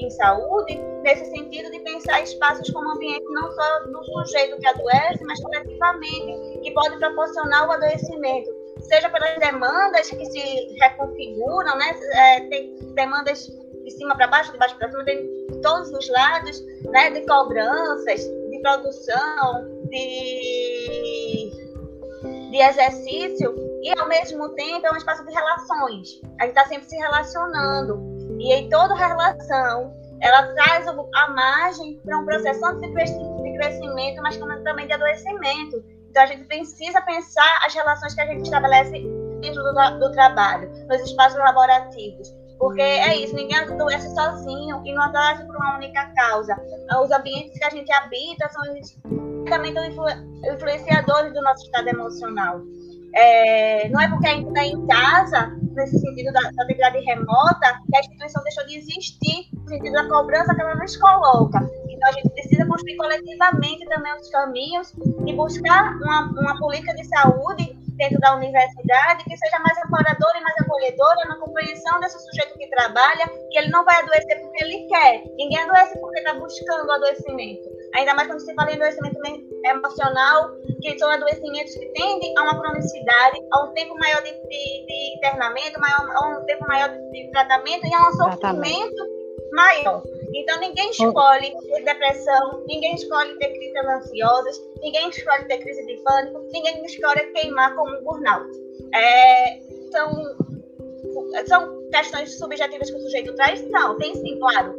[0.02, 5.24] em, saúde, nesse sentido de pensar espaços como ambiente não só do sujeito que adoece,
[5.26, 8.52] mas coletivamente, que pode proporcionar o adoecimento,
[8.82, 12.00] seja pelas demandas que se reconfiguram, né?
[12.14, 13.48] É, tem demandas
[13.84, 15.28] de cima para baixo, de baixo para cima, tem
[15.62, 17.10] todos os lados, né?
[17.10, 21.52] De cobranças, de produção, de,
[22.52, 23.53] de exercício,
[23.84, 26.22] e ao mesmo tempo é um espaço de relações.
[26.40, 28.02] A gente está sempre se relacionando.
[28.40, 32.91] E em toda relação, ela traz a margem para um processo tanto de
[33.57, 35.84] crescimento, mas também de adoecimento.
[36.10, 38.91] Então a gente precisa pensar as relações que a gente estabelece
[39.41, 42.34] dentro do, do trabalho, nos espaços laborativos.
[42.57, 46.56] Porque é isso, ninguém adoece sozinho e não adoece por uma única causa.
[47.03, 48.64] Os ambientes que a gente habita são
[49.49, 50.06] também influ
[50.53, 52.61] influenciadores do nosso estado emocional.
[53.15, 57.80] É, não é porque a gente está em casa, nesse sentido da, da, atividade remota,
[57.90, 61.60] que a instituição deixou de existir, no sentido da cobrança que ela nos coloca.
[61.88, 64.94] Então, a gente precisa construir coletivamente também os caminhos
[65.28, 70.41] e buscar uma, uma política de saúde dentro da universidade que seja mais amparadora e
[70.41, 74.88] mais acolhedora na compreensão desse sujeito que trabalha, que ele não vai adoecer porque ele
[74.88, 75.24] quer.
[75.38, 77.70] Ninguém adoece porque está buscando adoecimento.
[77.95, 79.20] Ainda mais quando se fala em adoecimento
[79.65, 80.52] emocional,
[80.82, 85.18] que são adoecimentos que tendem a uma cronicidade, a um tempo maior de, de, de
[85.18, 90.03] internamento, maior, a um tempo maior de, tratamento e a um sofrimento maior.
[90.34, 95.98] Então, ninguém escolhe ter depressão, ninguém escolhe ter crises ansiosas, ninguém escolhe ter crise de
[96.03, 98.49] pânico, ninguém escolhe queimar como um burnout.
[98.94, 99.60] É,
[99.91, 100.36] são,
[101.45, 103.61] são questões subjetivas que o sujeito traz?
[103.70, 104.74] Não, tem sim, claro.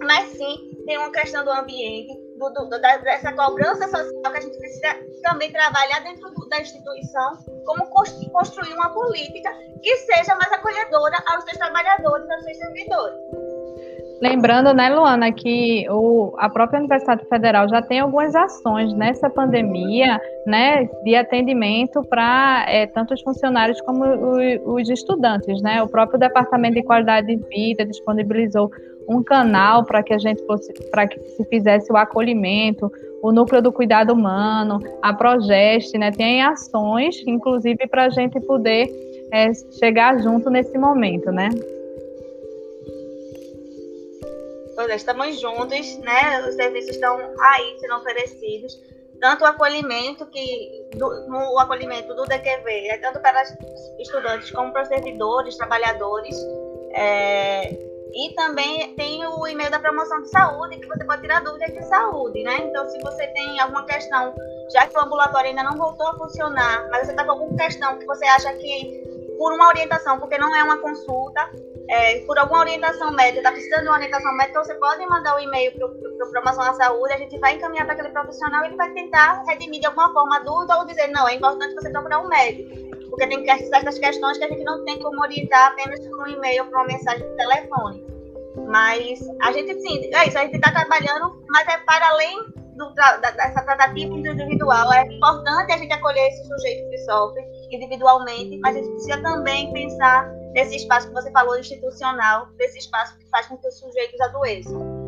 [0.00, 2.12] Mas sim, tem uma questão do ambiente,
[2.50, 7.38] do, do, dessa cobrança social que a gente precisa também trabalhar dentro do, da instituição,
[7.66, 7.86] como
[8.32, 9.50] construir uma política
[9.82, 13.16] que seja mais acolhedora aos seus trabalhadores, aos seus servidores.
[14.22, 20.20] Lembrando, né, Luana, que o, a própria Universidade Federal já tem algumas ações nessa pandemia,
[20.46, 25.82] né, de atendimento para é, tanto os funcionários como o, os estudantes, né?
[25.82, 28.70] O próprio Departamento de Qualidade de Vida disponibilizou
[29.08, 30.42] um canal para que a gente
[30.90, 32.90] para que se fizesse o acolhimento,
[33.22, 36.10] o núcleo do cuidado humano, a Progeste, né?
[36.10, 38.90] Tem ações, inclusive, para a gente poder
[39.32, 41.48] é, chegar junto nesse momento, né?
[44.74, 46.44] Pois é, estamos juntos, né?
[46.48, 48.80] Os serviços estão aí sendo oferecidos.
[49.20, 53.40] Tanto o acolhimento que do, no acolhimento do DQV é tanto para
[54.00, 56.36] estudantes como para servidores, trabalhadores.
[56.94, 61.72] É, e também tem o e-mail da promoção de saúde, que você pode tirar dúvidas
[61.72, 62.58] de saúde, né?
[62.58, 64.34] Então, se você tem alguma questão,
[64.70, 67.98] já que o ambulatório ainda não voltou a funcionar, mas você está com alguma questão
[67.98, 71.50] que você acha que, por uma orientação, porque não é uma consulta,
[71.88, 75.38] é, por alguma orientação médica, está precisando de uma orientação médica, você pode mandar o
[75.38, 78.68] um e-mail para a promoção da saúde, a gente vai encaminhar para aquele profissional e
[78.68, 81.90] ele vai tentar redimir de alguma forma a dúvida ou dizer, não, é importante você
[81.90, 82.70] procurar um médico.
[83.10, 86.64] Porque tem certas questões que a gente não tem como orientar apenas por um e-mail
[86.64, 88.06] ou uma mensagem de telefone.
[88.68, 92.38] Mas a gente sim, é isso, a gente está trabalhando, mas é para além
[92.76, 94.92] do, da, dessa tratativa individual.
[94.92, 97.42] É importante a gente acolher esse sujeito que sofre
[97.76, 103.16] individualmente, mas a gente precisa também pensar desse espaço que você falou institucional, desse espaço
[103.18, 105.02] que faz com que os sujeitos adoeçam.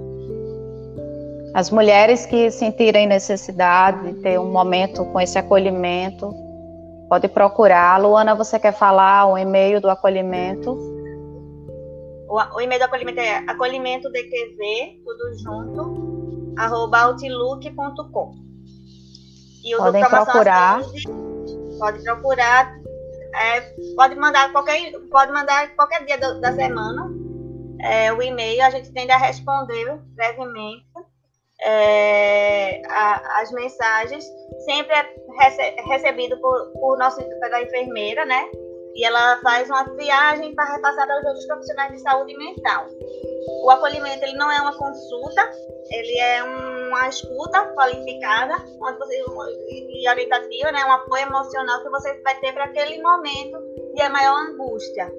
[1.54, 6.34] As mulheres que sentirem necessidade de ter um momento com esse acolhimento,
[7.08, 8.00] pode procurar.
[8.00, 10.72] Luana, você quer falar o e-mail do acolhimento?
[12.28, 18.32] O, o e-mail do acolhimento é acolhimentodqv, tudo junto, arroba outlook.com.
[19.64, 20.82] E o Podem procurar.
[20.82, 21.04] Saúde,
[21.84, 22.80] pode procurar
[23.34, 23.60] é,
[23.94, 27.10] pode mandar qualquer pode mandar qualquer dia da, da semana
[27.82, 30.86] é, o e-mail a gente tende a responder brevemente
[31.60, 34.24] é, a, as mensagens
[34.64, 38.46] sempre é rece, recebido por, por nossa pela enfermeira né?
[38.94, 42.86] E ela faz uma triagem para repassar para os outros profissionais de saúde mental
[43.64, 45.42] o acolhimento ele não é uma consulta
[45.90, 49.24] ele é uma escuta qualificada onde você,
[49.90, 53.58] e orientativa, né, um apoio emocional que você vai ter para aquele momento
[53.94, 55.12] de a maior angústia.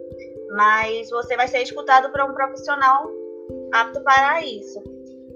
[0.55, 3.09] Mas você vai ser escutado por um profissional
[3.73, 4.81] apto para isso.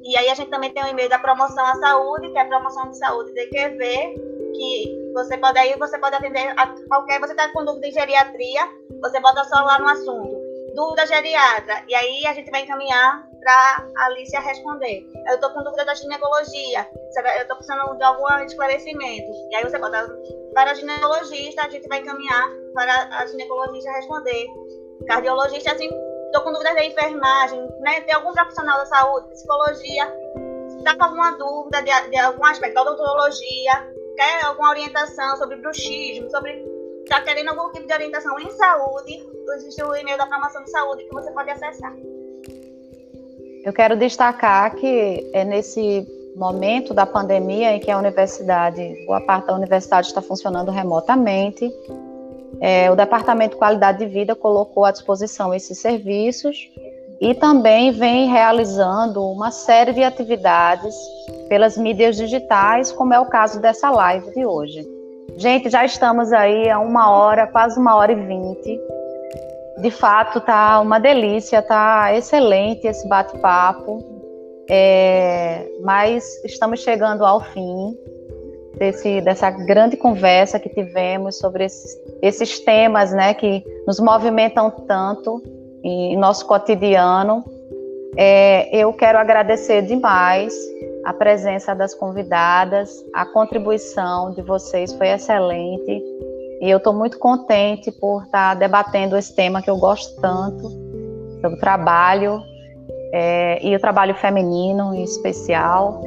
[0.03, 2.89] E aí a gente também tem o e-mail da promoção à saúde, que é promoção
[2.89, 4.15] de saúde DQV,
[4.55, 8.61] que você pode aí, você pode atender a qualquer, você está com dúvida em geriatria,
[9.01, 10.37] você bota só lá no assunto,
[10.79, 15.05] dúvida geriatra, e aí a gente vai encaminhar para a Alicia responder.
[15.27, 16.87] Eu estou com dúvida da ginecologia,
[17.35, 19.29] eu estou precisando de algum esclarecimento.
[19.51, 20.07] E aí você bota
[20.53, 24.47] para a ginecologista, a gente vai encaminhar para a ginecologista responder.
[25.05, 25.89] Cardiologista, assim,
[26.27, 27.99] estou com dúvida da enfermagem, né?
[28.01, 30.13] Tem algum profissional da saúde, psicologia,
[30.77, 36.78] está com alguma dúvida de, de algum aspecto, odontologia, quer alguma orientação sobre bruxismo, sobre
[37.09, 41.03] está querendo algum tipo de orientação em saúde, existe o e-mail da promoção de saúde
[41.05, 41.91] que você pode acessar.
[43.65, 49.47] Eu quero destacar que é nesse momento da pandemia em que a universidade, boa parte
[49.47, 51.69] da universidade está funcionando remotamente,
[52.61, 56.69] é, o Departamento de Qualidade de Vida colocou à disposição esses serviços
[57.19, 60.95] e também vem realizando uma série de atividades
[61.49, 64.98] pelas mídias digitais, como é o caso dessa live de hoje.
[65.37, 68.79] Gente, já estamos aí a uma hora, quase uma hora e vinte.
[69.81, 74.03] de fato tá uma delícia, tá excelente esse bate-papo.
[74.69, 77.97] É, mas estamos chegando ao fim
[78.77, 85.41] desse, dessa grande conversa que tivemos sobre esses, esses temas né, que nos movimentam tanto
[85.83, 87.43] em, nosso cotidiano.
[88.15, 90.53] É, eu quero agradecer demais
[91.05, 96.03] a presença das convidadas, a contribuição de vocês foi excelente.
[96.61, 100.69] E eu estou muito contente por estar debatendo esse tema que eu gosto tanto,
[101.41, 102.41] sobre o trabalho,
[103.13, 106.01] é, e o trabalho feminino em especial,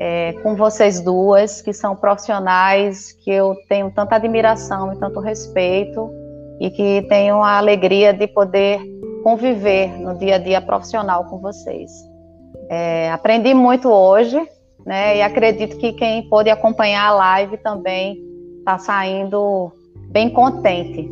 [0.00, 6.10] é, com vocês duas, que são profissionais que eu tenho tanta admiração e tanto respeito,
[6.58, 8.80] e que tenho a alegria de poder
[9.22, 12.11] conviver no dia a dia profissional com vocês.
[12.68, 14.40] É, aprendi muito hoje,
[14.84, 18.18] né, e acredito que quem pôde acompanhar a live também
[18.58, 19.72] está saindo
[20.10, 21.10] bem contente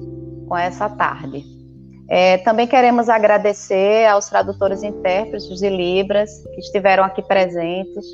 [0.48, 1.44] com essa tarde.
[2.08, 8.04] É, também queremos agradecer aos tradutores e intérpretes de Libras que estiveram aqui presentes,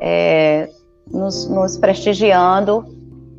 [0.00, 0.68] é,
[1.06, 2.84] nos, nos prestigiando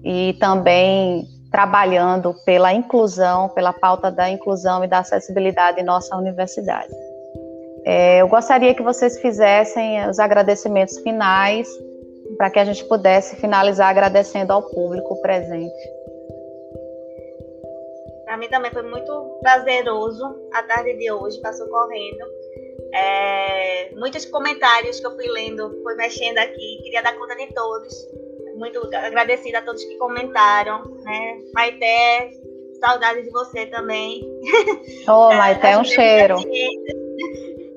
[0.03, 6.93] e também trabalhando pela inclusão, pela pauta da inclusão e da acessibilidade em nossa universidade.
[7.91, 11.67] É, eu gostaria que vocês fizessem os agradecimentos finais
[12.37, 15.73] para que a gente pudesse finalizar agradecendo ao público presente.
[18.25, 22.25] Para mim também foi muito prazeroso a tarde de hoje, passou correndo.
[22.93, 28.07] É, muitos comentários que eu fui lendo, fui mexendo aqui, queria dar conta de todos.
[28.55, 31.39] Muito agradecida a todos que comentaram, né?
[31.55, 32.29] Maité,
[32.79, 34.21] saudade de você também.
[35.07, 36.35] Oh, Maité, é um cheiro.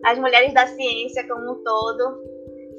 [0.04, 2.32] As mulheres da ciência como um todo.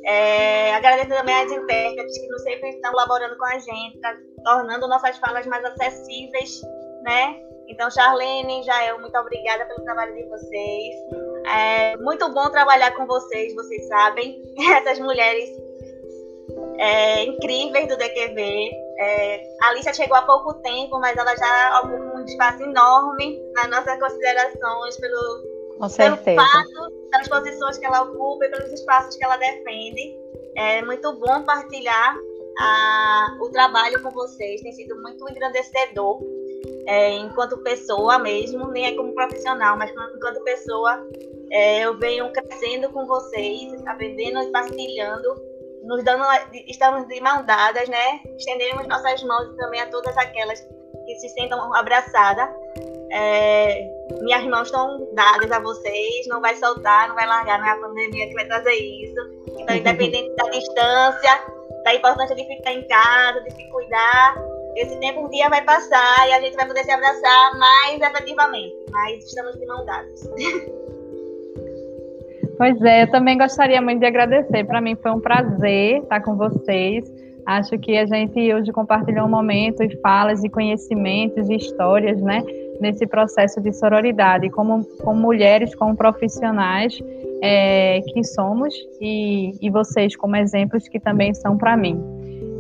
[0.06, 4.14] É, agradeço também às intérpretes que sempre estão colaborando com a gente, tá
[4.44, 6.62] tornando nossas falas mais acessíveis,
[7.04, 7.40] né?
[7.70, 10.96] Então, Charlene, Jael, muito obrigada pelo trabalho de vocês.
[11.48, 14.44] É muito bom trabalhar com vocês, vocês sabem.
[14.78, 15.50] Essas mulheres
[16.78, 18.72] é, incríveis do DQV.
[19.00, 23.70] É, a Alicia chegou há pouco tempo, mas ela já ocupa um espaço enorme nas
[23.70, 25.53] nossas considerações pelo,
[26.34, 30.16] pelo fato das posições que ela ocupa e pelos espaços que ela defende.
[30.56, 32.16] É muito bom partilhar
[32.60, 36.22] a, o trabalho com vocês, tem sido muito engrandecedor
[36.86, 41.06] é, enquanto pessoa mesmo, nem é como profissional, mas enquanto pessoa,
[41.52, 45.36] é, eu venho crescendo com vocês, aprendendo e partilhando,
[45.84, 46.24] nos dando,
[46.68, 48.22] estamos de mão dadas, né?
[48.38, 50.60] Estendemos nossas mãos também a todas aquelas
[51.06, 52.50] que se sentam abraçadas.
[53.16, 53.88] É,
[54.22, 57.76] minhas mãos estão dadas a vocês, não vai soltar, não vai largar, não é a
[57.78, 59.20] pandemia que vai trazer isso.
[59.56, 61.44] Então, independente da distância,
[61.84, 64.36] da importância de ficar em casa, de se cuidar,
[64.76, 68.76] esse tempo um dia vai passar e a gente vai poder se abraçar mais efetivamente,
[68.92, 70.30] mas estamos de mão dadas.
[72.58, 74.64] Pois é, eu também gostaria muito de agradecer.
[74.66, 77.04] Para mim foi um prazer estar com vocês.
[77.46, 82.42] Acho que a gente hoje compartilhou um momento e falas e conhecimentos e histórias, né?
[82.80, 87.00] Nesse processo de sororidade, como, como mulheres, como profissionais
[87.42, 92.02] é, que somos e, e vocês como exemplos que também são para mim.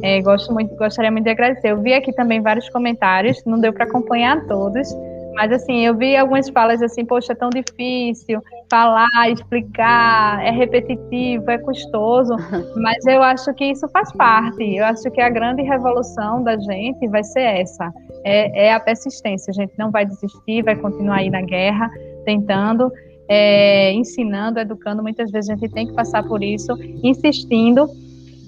[0.01, 1.69] É, gosto muito, gostaria muito de agradecer.
[1.69, 4.87] Eu vi aqui também vários comentários, não deu para acompanhar todos,
[5.33, 8.41] mas assim, eu vi algumas falas assim, poxa, é tão difícil
[8.73, 12.33] falar, explicar, é repetitivo, é custoso,
[12.81, 14.63] mas eu acho que isso faz parte.
[14.63, 17.93] Eu acho que a grande revolução da gente vai ser essa,
[18.23, 19.51] é, é a persistência.
[19.51, 21.87] A gente não vai desistir, vai continuar aí na guerra,
[22.25, 22.91] tentando,
[23.29, 25.03] é, ensinando, educando.
[25.03, 26.73] Muitas vezes a gente tem que passar por isso,
[27.03, 27.87] insistindo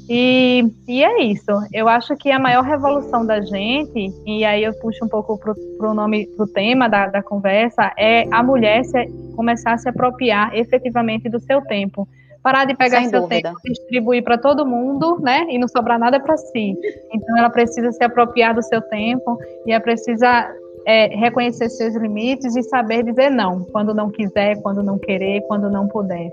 [0.08, 1.52] e, e é isso.
[1.74, 5.90] Eu acho que a maior revolução da gente, e aí eu puxo um pouco para
[5.90, 9.90] o nome, para o tema da, da conversa, é a mulher se, começar a se
[9.90, 12.08] apropriar efetivamente do seu tempo.
[12.44, 13.50] Parar de pegar Sem seu dúvida.
[13.50, 15.48] tempo, distribuir para todo mundo, né?
[15.50, 16.76] E não sobrar nada para si.
[17.12, 20.48] Então ela precisa se apropriar do seu tempo e ela precisa
[20.86, 25.72] é, reconhecer seus limites e saber dizer não, quando não quiser, quando não querer, quando
[25.72, 26.30] não puder.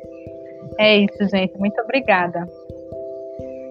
[0.78, 1.59] É isso, gente.
[1.59, 2.47] Muito obrigada.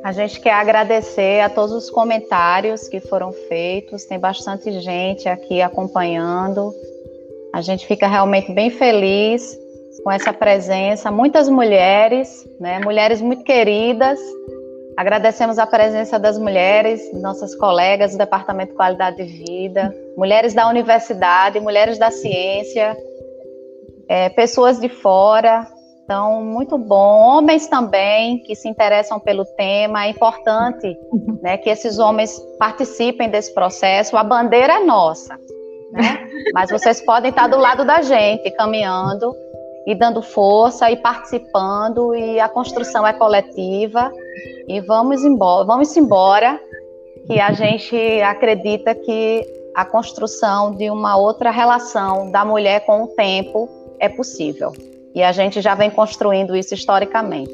[0.04, 5.62] A gente quer agradecer a todos os comentários que foram feitos, tem bastante gente aqui
[5.62, 6.74] acompanhando.
[7.54, 9.58] A gente fica realmente bem feliz
[10.04, 14.20] com essa presença, muitas mulheres, né, mulheres muito queridas.
[14.98, 20.68] Agradecemos a presença das mulheres, nossas colegas do Departamento de Qualidade de Vida, mulheres da
[20.68, 22.98] universidade, mulheres da ciência,
[24.08, 25.68] é, pessoas de fora,
[26.12, 27.38] então, muito bom.
[27.38, 31.00] Homens também que se interessam pelo tema, é importante
[31.42, 34.18] né, que esses homens participem desse processo.
[34.18, 35.40] A bandeira é nossa,
[35.94, 36.28] né?
[36.54, 39.34] Mas vocês podem estar do lado da gente, caminhando
[39.88, 44.12] e dando força e participando e a construção é coletiva
[44.68, 46.60] e vamos embora, vamos embora
[47.26, 53.08] que a gente acredita que a construção de uma outra relação da mulher com o
[53.08, 54.74] tempo é possível.
[55.14, 57.54] E a gente já vem construindo isso historicamente.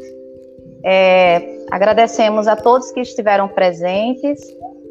[0.83, 4.39] É, agradecemos a todos que estiveram presentes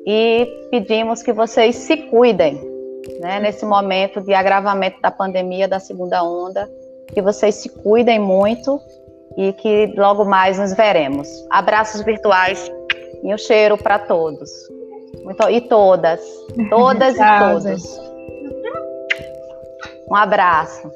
[0.07, 2.61] e pedimos que vocês se cuidem
[3.21, 6.69] né, nesse momento de agravamento da pandemia, da segunda onda,
[7.13, 8.81] que vocês se cuidem muito
[9.37, 11.29] e que logo mais nos veremos.
[11.51, 12.71] Abraços virtuais
[13.23, 14.51] e um cheiro para todos.
[15.25, 16.21] Muito, e todas,
[16.71, 18.01] todas e todos.
[20.11, 20.91] Um abraço.